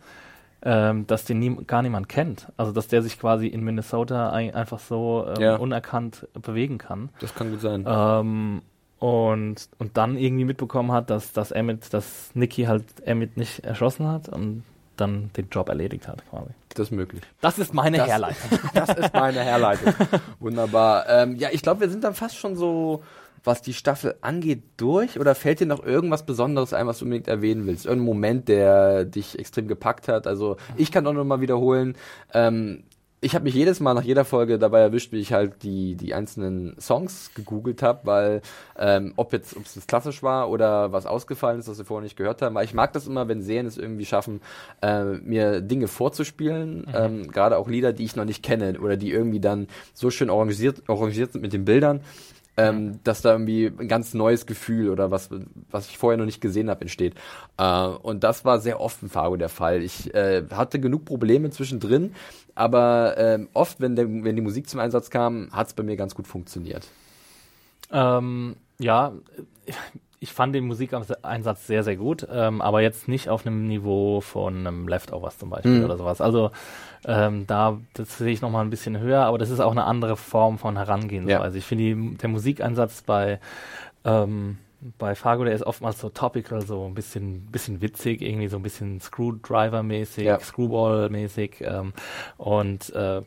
[0.66, 2.47] ähm, dass den nie, gar niemand kennt.
[2.57, 5.55] Also dass der sich quasi in Minnesota ein, einfach so ähm, Ja.
[5.57, 7.09] unerkannt bewegen kann.
[7.20, 7.86] Das kann gut sein.
[7.88, 8.61] Ähm,
[8.99, 14.07] und, und dann irgendwie mitbekommen hat, dass, dass Emmett, dass Nicky halt Emmett nicht erschossen
[14.07, 14.30] hat.
[14.30, 14.64] Und
[14.95, 16.51] dann den Job erledigt hat, quasi.
[16.70, 17.24] Das ist möglich.
[17.41, 18.59] Das ist meine Das- Herleitung.
[18.76, 19.91] Das ist meine Herleitung.
[20.39, 21.09] Wunderbar.
[21.09, 23.03] Ähm, ja, ich glaube, wir sind dann fast schon so,
[23.44, 25.20] was die Staffel angeht, durch.
[25.20, 27.86] Oder fällt dir noch irgendwas Besonderes ein, was du unbedingt erwähnen willst?
[27.86, 30.28] Irgendein Moment, der dich extrem gepackt hat?
[30.28, 31.96] Also, ich kann auch noch mal wiederholen.
[32.34, 32.84] Ähm,
[33.24, 36.14] ich habe mich jedes Mal nach jeder Folge dabei erwischt, wie ich halt die, die
[36.14, 38.41] einzelnen Songs gegoogelt habe, weil
[38.78, 42.04] ähm, ob jetzt ob es jetzt klassisch war oder was ausgefallen ist, was wir vorher
[42.04, 42.54] nicht gehört haben.
[42.56, 44.41] Weil ich mag das immer, wenn Serien es irgendwie schaffen,
[44.82, 49.12] äh, mir Dinge vorzuspielen, ähm, gerade auch Lieder, die ich noch nicht kenne oder die
[49.12, 52.02] irgendwie dann so schön arrangiert, arrangiert sind mit den Bildern.
[52.56, 55.30] Ähm, dass da irgendwie ein ganz neues Gefühl oder was,
[55.72, 57.16] was ich vorher noch nicht gesehen habe, entsteht.
[57.58, 59.82] Äh, und das war sehr oft in Fargo der Fall.
[59.82, 62.14] Ich äh, hatte genug Probleme zwischendrin,
[62.54, 65.95] aber ähm, oft, wenn, der, wenn die Musik zum Einsatz kam, hat es bei mir
[65.95, 66.86] ganz gut funktioniert.
[67.91, 69.14] Ähm, ja,
[70.24, 74.55] ich fand den Musikeinsatz sehr, sehr gut, ähm, aber jetzt nicht auf einem Niveau von
[74.65, 75.86] einem Leftovers zum Beispiel Mhm.
[75.86, 76.21] oder sowas.
[76.21, 76.51] Also
[77.05, 79.84] ähm, da das sehe ich noch mal ein bisschen höher, aber das ist auch eine
[79.84, 81.55] andere Form von Herangehensweise.
[81.57, 81.59] Ja.
[81.59, 83.39] Ich finde, der Musikeinsatz bei
[84.05, 84.57] ähm,
[84.97, 88.63] bei Fargo, der ist oftmals so topical, so ein bisschen, bisschen witzig, irgendwie so ein
[88.63, 90.39] bisschen Screwdriver-mäßig, Ja.
[90.39, 91.61] Screwball-mäßig.
[91.61, 91.93] Ähm,
[92.38, 93.21] und äh,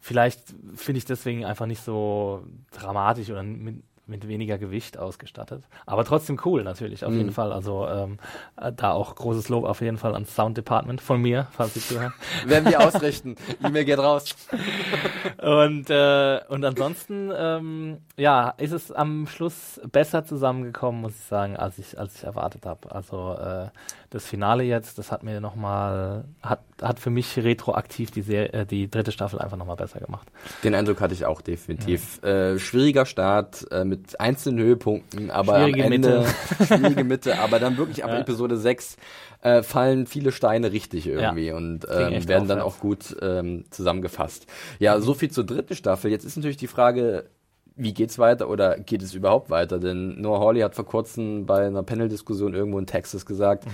[0.00, 0.40] vielleicht
[0.74, 2.42] finde ich deswegen einfach nicht so
[2.72, 3.76] dramatisch oder mit,
[4.06, 5.64] mit weniger Gewicht ausgestattet.
[5.84, 7.18] Aber trotzdem cool natürlich, auf Mhm.
[7.18, 7.52] jeden Fall.
[7.52, 8.18] Also ähm,
[8.60, 11.80] äh, da auch großes Lob auf jeden Fall ans Sound Department von mir, falls Sie
[11.80, 12.12] zuhören.
[12.46, 13.34] Werden wir ausrichten.
[13.64, 14.34] E-Mail geht raus.
[15.42, 21.56] Und, äh, und ansonsten, ähm, ja, ist es am Schluss besser zusammengekommen, muss ich sagen,
[21.56, 22.90] als ich, als ich erwartet habe.
[22.92, 23.68] Also äh,
[24.10, 28.66] das Finale jetzt, das hat mir nochmal, hat, hat für mich retroaktiv die, Ser äh,
[28.66, 30.28] die dritte Staffel einfach nochmal besser gemacht.
[30.64, 32.22] Den Eindruck hatte ich auch definitiv.
[32.22, 36.18] Äh, schwieriger Start äh, mit einzelnen Höhepunkten, aber Schwierige am Ende
[36.58, 36.66] Mitte.
[36.66, 38.20] schwierige Mitte, aber dann wirklich ab Ja.
[38.20, 38.96] Episode 6
[39.42, 44.46] äh, fallen viele Steine richtig irgendwie und ging ähm, werden dann auch gut ähm, zusammengefasst.
[44.78, 46.10] Ja, so viel zur dritten Staffel.
[46.10, 47.28] Jetzt ist natürlich die Frage,
[47.78, 49.78] wie geht's weiter oder geht es überhaupt weiter?
[49.78, 53.64] Denn Noah Hawley hat vor kurzem bei einer Panel-Diskussion irgendwo in Texas gesagt,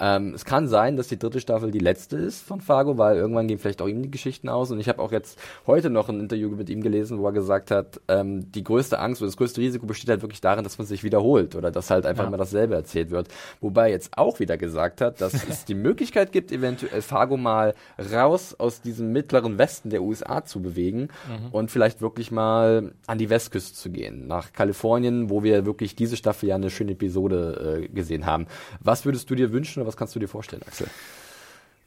[0.00, 3.46] ähm, es kann sein, dass die dritte Staffel die letzte ist von Fargo, weil irgendwann
[3.46, 4.72] gehen vielleicht auch ihm die Geschichten aus.
[4.72, 7.70] Und ich habe auch jetzt heute noch ein Interview mit ihm gelesen, wo er gesagt
[7.70, 10.86] hat, ähm, die größte Angst oder das größte Risiko besteht halt wirklich darin, dass man
[10.88, 12.28] sich wiederholt oder dass halt einfach Ja.
[12.28, 13.28] immer dasselbe erzählt wird.
[13.60, 17.74] Wobei er jetzt auch wieder gesagt hat, dass es die Möglichkeit gibt, eventuell Fargo mal
[18.12, 21.08] raus aus diesem mittleren Westen der USA zu bewegen
[21.52, 26.16] und vielleicht wirklich mal an die Westküste zu gehen, nach Kalifornien, wo wir wirklich diese
[26.16, 28.46] Staffel ja eine schöne Episode äh, gesehen haben.
[28.80, 30.88] Was würdest du dir wünschen oder was kannst du dir vorstellen, Axel?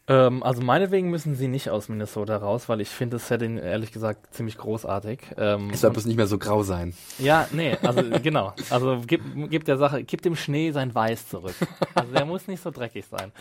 [0.07, 3.91] Ähm, also meinetwegen müssen sie nicht aus Minnesota raus, weil ich finde das Setting ehrlich
[3.91, 5.19] gesagt ziemlich großartig.
[5.35, 6.93] Ähm, Es soll bloß nicht mehr so grau sein.
[7.17, 8.53] Ja, nee, also genau.
[8.69, 11.55] Also gib, gib der Sache, gib dem Schnee sein Weiß zurück.
[11.95, 13.31] Also der muss nicht so dreckig sein.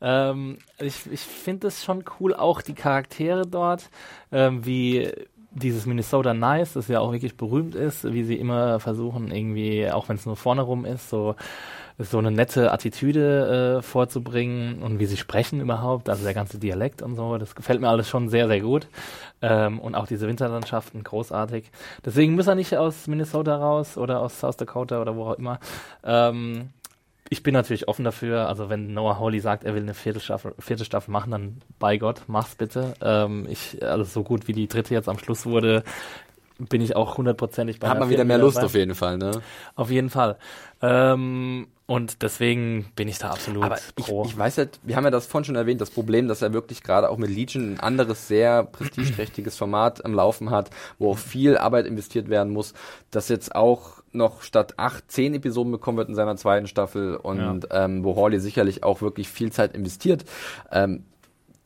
[0.00, 3.90] Ähm, ich ich finde es schon cool, auch die Charaktere dort,
[4.32, 5.12] ähm, wie
[5.54, 10.08] dieses Minnesota Nice, das ja auch wirklich berühmt ist, wie sie immer versuchen, irgendwie, auch
[10.08, 11.34] wenn es nur vorne rum ist, so
[11.98, 17.02] so eine nette Attitüde äh, vorzubringen und wie sie sprechen überhaupt, also der ganze Dialekt
[17.02, 18.88] und so, das gefällt mir alles schon sehr, sehr gut.
[19.42, 21.70] Ähm, und auch diese Winterlandschaften, großartig.
[22.04, 25.60] Deswegen muss er nicht aus Minnesota raus oder aus South Dakota oder wo auch immer.
[26.02, 26.70] Ähm,
[27.34, 28.48] ich bin natürlich offen dafür.
[28.48, 31.96] Also wenn Noah Hawley sagt, er will eine vierte Staffel, vierte Staffel machen, dann bei
[31.96, 32.94] Gott, mach's bitte.
[33.02, 35.82] Ähm, ich, also so gut wie die dritte jetzt am Schluss wurde,
[36.60, 38.66] bin ich auch hundertprozentig bei Hat man wieder mehr Lust dabei.
[38.66, 39.42] auf jeden Fall, ne?
[39.74, 40.36] Auf jeden Fall.
[40.80, 44.24] Ähm, und deswegen bin ich da absolut Aber ich, pro.
[44.24, 46.84] ich weiß halt, wir haben ja das vorhin schon erwähnt, das Problem, dass er wirklich
[46.84, 50.70] gerade auch mit Legion ein anderes, sehr prestigeträchtiges Format am Laufen hat,
[51.00, 52.74] wo auch viel Arbeit investiert werden muss,
[53.10, 57.68] das jetzt auch noch statt acht, zehn Episoden bekommen wird in seiner zweiten Staffel und
[57.70, 60.24] ähm, wo Hawley sicherlich auch wirklich viel Zeit investiert.
[60.70, 61.04] Ähm,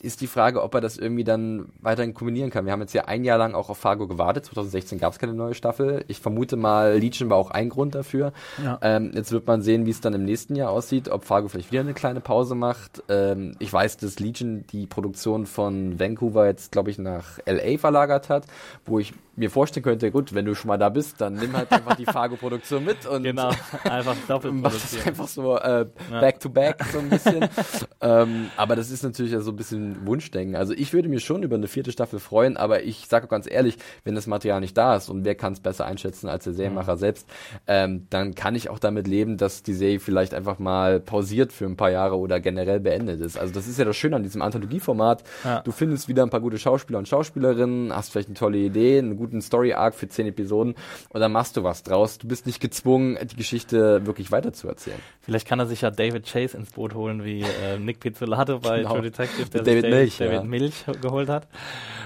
[0.00, 2.64] ist die Frage, ob er das irgendwie dann weiterhin kombinieren kann.
[2.64, 4.44] Wir haben jetzt ja ein Jahr lang auch auf Fargo gewartet.
[4.44, 6.04] 2016 gab es keine neue Staffel.
[6.06, 8.32] Ich vermute mal, Legion war auch ein Grund dafür.
[8.62, 8.78] Ja.
[8.80, 11.72] Ähm, jetzt wird man sehen, wie es dann im nächsten Jahr aussieht, ob Fargo vielleicht
[11.72, 13.02] wieder eine kleine Pause macht.
[13.08, 18.28] Ähm, ich weiß, dass Legion die Produktion von Vancouver jetzt, glaube ich, nach LA verlagert
[18.28, 18.44] hat,
[18.86, 21.70] wo ich mir vorstellen könnte, gut, wenn du schon mal da bist, dann nimm halt
[21.72, 23.50] einfach die Fargo-Produktion mit und genau,
[23.84, 26.20] einfach doppelt mach das einfach so äh, Ja.
[26.20, 27.48] back to back so ein bisschen.
[28.00, 30.56] ähm, aber das ist natürlich ja so ein bisschen Wunschdenken.
[30.56, 33.48] Also ich würde mich schon über eine vierte Staffel freuen, aber ich sage auch ganz
[33.50, 36.52] ehrlich, wenn das Material nicht da ist und wer kann es besser einschätzen als der
[36.52, 37.28] Serienmacher selbst,
[37.66, 41.64] ähm, dann kann ich auch damit leben, dass die Serie vielleicht einfach mal pausiert für
[41.66, 43.38] ein paar Jahre oder generell beendet ist.
[43.38, 45.22] Also das ist ja das Schöne an diesem Anthologieformat.
[45.44, 45.60] Ja.
[45.60, 49.14] Du findest wieder ein paar gute Schauspieler und Schauspielerinnen, hast vielleicht eine tolle Idee, eine
[49.14, 50.74] gute guten Story-Arc für zehn Episoden
[51.10, 52.18] und dann machst du was draus.
[52.18, 54.98] Du bist nicht gezwungen, die Geschichte wirklich weiterzuerzählen.
[55.20, 58.78] Vielleicht kann er sich ja David Chase ins Boot holen, wie äh, Nick Pizzolato bei
[58.78, 58.92] Genau.
[58.94, 60.42] True Detective, der David sich Milch, David ja.
[60.44, 61.46] Milch geholt hat.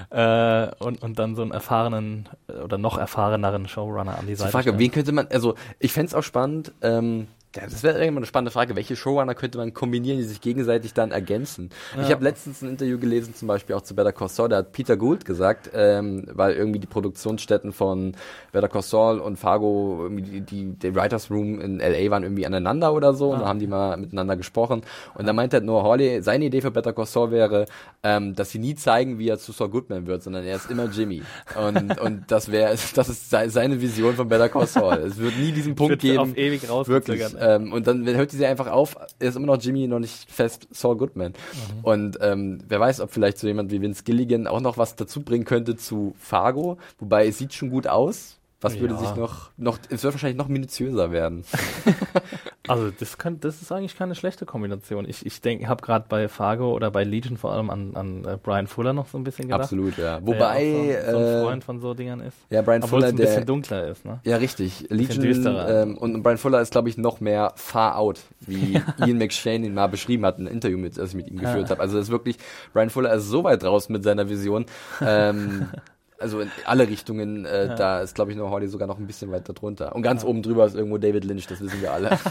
[0.09, 4.35] Äh, und, und dann so einen erfahrenen äh, oder noch erfahreneren Showrunner an die Die
[4.35, 4.79] Seite Frage, stellen.
[4.79, 8.51] wen könnte man, also ich fänd's auch spannend, ähm, ja, das wäre irgendwann eine spannende
[8.51, 11.69] Frage, welche Showrunner könnte man kombinieren, die sich gegenseitig dann ergänzen?
[12.01, 14.71] Ich habe letztens ein Interview gelesen, zum Beispiel auch zu Better Call Saul, da hat
[14.71, 18.13] Peter Gould gesagt, ähm, weil irgendwie die Produktionsstätten von
[18.51, 22.09] Better Call Saul und Fargo, irgendwie die, die, der Writers Room in L.A.
[22.09, 24.81] waren irgendwie aneinander oder so, und da haben die mal miteinander gesprochen.
[25.13, 27.65] Und da meinte halt Noah Hawley, seine Idee für Better Call Saul wäre,
[28.01, 30.85] ähm, dass sie nie zeigen, wie er zu Saul Goodman wird, sondern er ist immer
[30.85, 31.21] Jimmy.
[31.55, 34.95] Und, und das wäre, das ist sei- seine Vision von Better Call Saul.
[34.95, 36.17] Es wird nie diesen Punkt geben.
[36.17, 37.21] auf ewig Wirklich.
[37.43, 40.67] Ähm, und dann hört die sie einfach auf, ist immer noch Jimmy, noch nicht fest
[40.71, 41.33] Saul Goodman.
[41.33, 41.83] Mhm.
[41.83, 45.21] Und ähm, wer weiß, ob vielleicht so jemand wie Vince Gilligan auch noch was dazu
[45.21, 46.77] bringen könnte zu Fargo.
[46.99, 48.37] Wobei es sieht schon gut aus.
[48.61, 48.99] Was würde Ja.
[49.01, 51.43] sich noch, noch, es wird wahrscheinlich noch minutiöser werden.
[52.67, 55.07] Also das, kann, das ist eigentlich keine schlechte Kombination.
[55.07, 58.37] Ich, ich denke, habe gerade bei Fargo oder bei Legion vor allem an, an äh,
[58.41, 59.63] Brian Fuller noch so ein bisschen gedacht.
[59.63, 60.19] Absolut, ja.
[60.19, 62.37] der Wobei, ja so, so ein äh, Freund von so Dingern ist.
[62.49, 64.19] ja, Brian Obwohl es Fuller, ein bisschen der, dunkler ist, ne?
[64.23, 64.85] Ja, richtig.
[64.89, 65.83] Legion düsterer.
[65.83, 69.73] ähm, und Brian Fuller ist, glaube ich, noch mehr far out, wie Ian McShane ihn
[69.73, 71.81] mal beschrieben hat, in einem Interview, mit, das ich mit ihm geführt habe.
[71.81, 72.37] Also das ist wirklich,
[72.71, 74.65] Brian Fuller ist so weit draußen mit seiner Vision.
[75.01, 75.67] Ähm,
[76.23, 79.31] also in alle Richtungen, äh, da ist, glaube ich, noch Hardy sogar noch ein bisschen
[79.31, 79.93] weiter drunter.
[79.95, 82.17] Und ganz oben drüber ist irgendwo David Lynch, das wissen wir alle.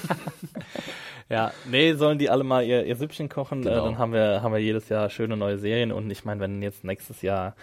[1.29, 3.85] Ja, nee, sollen die alle mal ihr, ihr Süppchen kochen, äh, Genau.
[3.87, 6.85] dann haben wir, haben wir jedes Jahr schöne neue Serien und ich meine, wenn jetzt
[6.85, 7.55] nächstes Jahr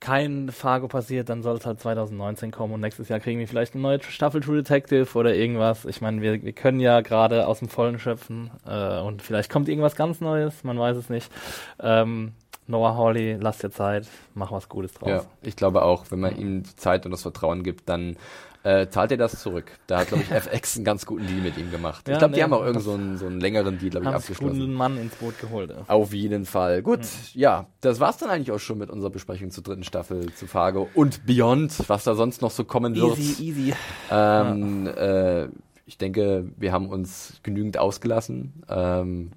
[0.00, 3.74] kein Fargo passiert, dann soll es halt 2019 kommen und nächstes Jahr kriegen wir vielleicht
[3.74, 5.84] eine neue Staffel True Detective oder irgendwas.
[5.84, 9.68] Ich meine, wir, wir können ja gerade aus dem Vollen schöpfen äh, und vielleicht kommt
[9.68, 11.30] irgendwas ganz Neues, man weiß es nicht.
[11.80, 12.32] Ähm,
[12.66, 15.08] Noah Hawley, lass dir Zeit, mach was Gutes draus.
[15.08, 18.16] ja, ich glaube auch, wenn man ihm die Zeit und das Vertrauen gibt, dann
[18.62, 19.72] äh, zahlt er das zurück.
[19.86, 22.08] Da hat, glaube ich, FX einen ganz guten Deal mit ihm gemacht.
[22.08, 23.90] Ja, ich glaube, die nee, haben auch irgend das- so einen, so einen längeren Deal,
[23.90, 24.58] glaube ich, abgeschlossen.
[24.60, 25.68] guten Mann ins Boot geholt.
[25.70, 25.84] Ja.
[25.88, 26.80] Auf jeden Fall.
[26.82, 27.00] Gut,
[27.34, 30.88] ja, das war's dann eigentlich auch schon mit unserer Besprechung zur dritten Staffel zu Fargo
[30.94, 33.18] und Beyond, was da sonst noch so kommen wird.
[33.18, 33.74] easy.
[34.10, 35.48] Ähm, äh,
[35.84, 38.62] ich denke, wir haben uns genügend ausgelassen.
[38.70, 39.32] Ähm,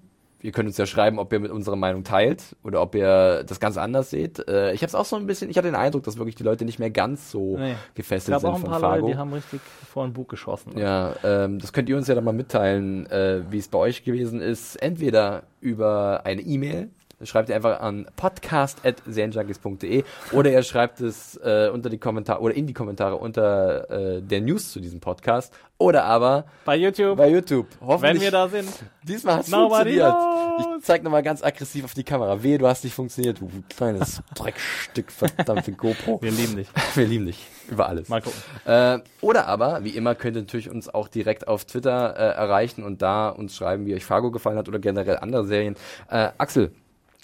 [0.48, 3.60] ihr könnt uns ja schreiben, ob ihr mit unserer Meinung teilt oder ob ihr das
[3.60, 4.48] ganz anders seht.
[4.48, 6.44] Äh, ich habe es auch so ein bisschen, ich hatte den Eindruck, dass wirklich die
[6.44, 7.74] Leute nicht mehr ganz so Nee.
[7.74, 9.02] Es gefesselt sind auch ein von paar Fargo.
[9.02, 9.60] Leute, die haben richtig
[9.92, 10.78] vor ein Buch geschossen.
[10.78, 14.06] Ja, ähm, das könnt ihr uns ja dann mal mitteilen, äh, wie es bei euch
[14.06, 14.78] gewesen ist.
[14.78, 16.92] Entweder über eine E-Mail,
[17.24, 22.68] schreibt ihr einfach an podcast.serienjunkies.de oder ihr schreibt es äh, unter die Kommentare oder in
[22.68, 27.68] die Kommentare unter äh, der News zu diesem Podcast oder aber Bei YouTube, bei YouTube.
[27.82, 28.16] Hoffentlich.
[28.16, 28.70] wenn wir da sind.
[29.04, 30.16] Diesmal hat's Nobody funktioniert.
[30.16, 30.78] knows.
[30.80, 32.42] Ich zeig nochmal ganz aggressiv auf die Kamera.
[32.42, 36.20] Wehe, du hast nicht funktioniert, du kleines Dreckstück, verdammte GoPro.
[36.22, 36.68] Wir lieben dich.
[36.96, 37.46] Wir lieben dich.
[37.70, 38.10] Über alles.
[38.10, 38.40] Mal gucken.
[38.66, 42.84] Äh, oder aber, wie immer, könnt ihr natürlich uns auch direkt auf Twitter äh, erreichen
[42.84, 45.76] und da uns schreiben, wie euch Fargo gefallen hat oder generell andere Serien.
[46.10, 46.72] Äh, Axel,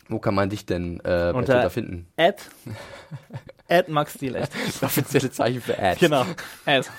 [0.10, 2.08] wo kann man dich denn äh, bei Twitter finden?
[2.18, 2.38] Ad,
[3.70, 4.52] Ad Max Steel, echt.
[4.66, 5.98] Das offizielle Zeichen für Ad.
[6.00, 6.26] Genau.
[6.66, 6.88] Ad.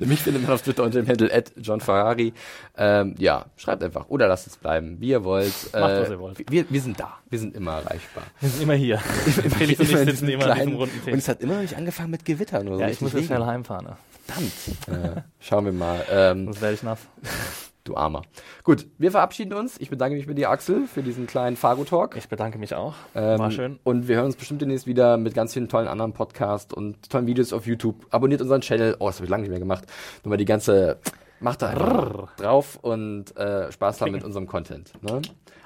[0.00, 2.34] Mich findet man auf Twitter unter dem Handle at John Ferrari.
[2.76, 5.52] Ähm, ja, schreibt einfach oder lasst es bleiben, wie ihr wollt.
[5.72, 6.50] Äh, Macht, was ihr wollt.
[6.50, 8.24] Wir, wir sind da, wir sind immer erreichbar.
[8.40, 8.98] Wir sind immer hier.
[8.98, 11.14] Felix und ich in sitzen diesem immer an diesem kleinen- runden Und Tisch.
[11.14, 12.82] es hat immer noch nicht angefangen mit Gewittern oder so.
[12.82, 13.86] Ja, ich muss jetzt schnell heimfahren.
[13.86, 13.96] Ne?
[14.26, 15.16] Verdammt.
[15.16, 16.04] äh, schauen wir mal.
[16.10, 16.98] Ähm, Sonst werde ich nass.
[17.84, 18.22] du Armer.
[18.62, 19.78] Gut, wir verabschieden uns.
[19.78, 22.16] Ich bedanke mich bei dir, Axel, für diesen kleinen Fargo-Talk.
[22.16, 22.94] Ich bedanke mich auch.
[23.14, 23.78] Ähm, War schön.
[23.84, 27.26] Und wir hören uns bestimmt demnächst wieder mit ganz vielen tollen anderen Podcasts und tollen
[27.26, 28.06] Videos auf YouTube.
[28.10, 28.96] Abonniert unseren Channel.
[28.98, 29.84] Oh, das habe ich lange nicht mehr gemacht.
[30.24, 30.98] Nur mal die ganze,
[31.40, 34.92] macht da drauf und äh, Spaß haben mit unserem Content.
[35.02, 35.22] Ne?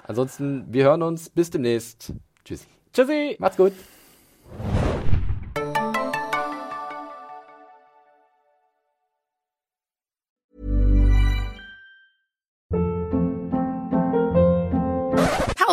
[0.06, 1.30] Ansonsten, wir hören uns.
[1.30, 2.12] Bis demnächst.
[2.44, 2.66] Tschüss.
[2.92, 3.36] Tschüssi.
[3.38, 3.72] Macht's gut.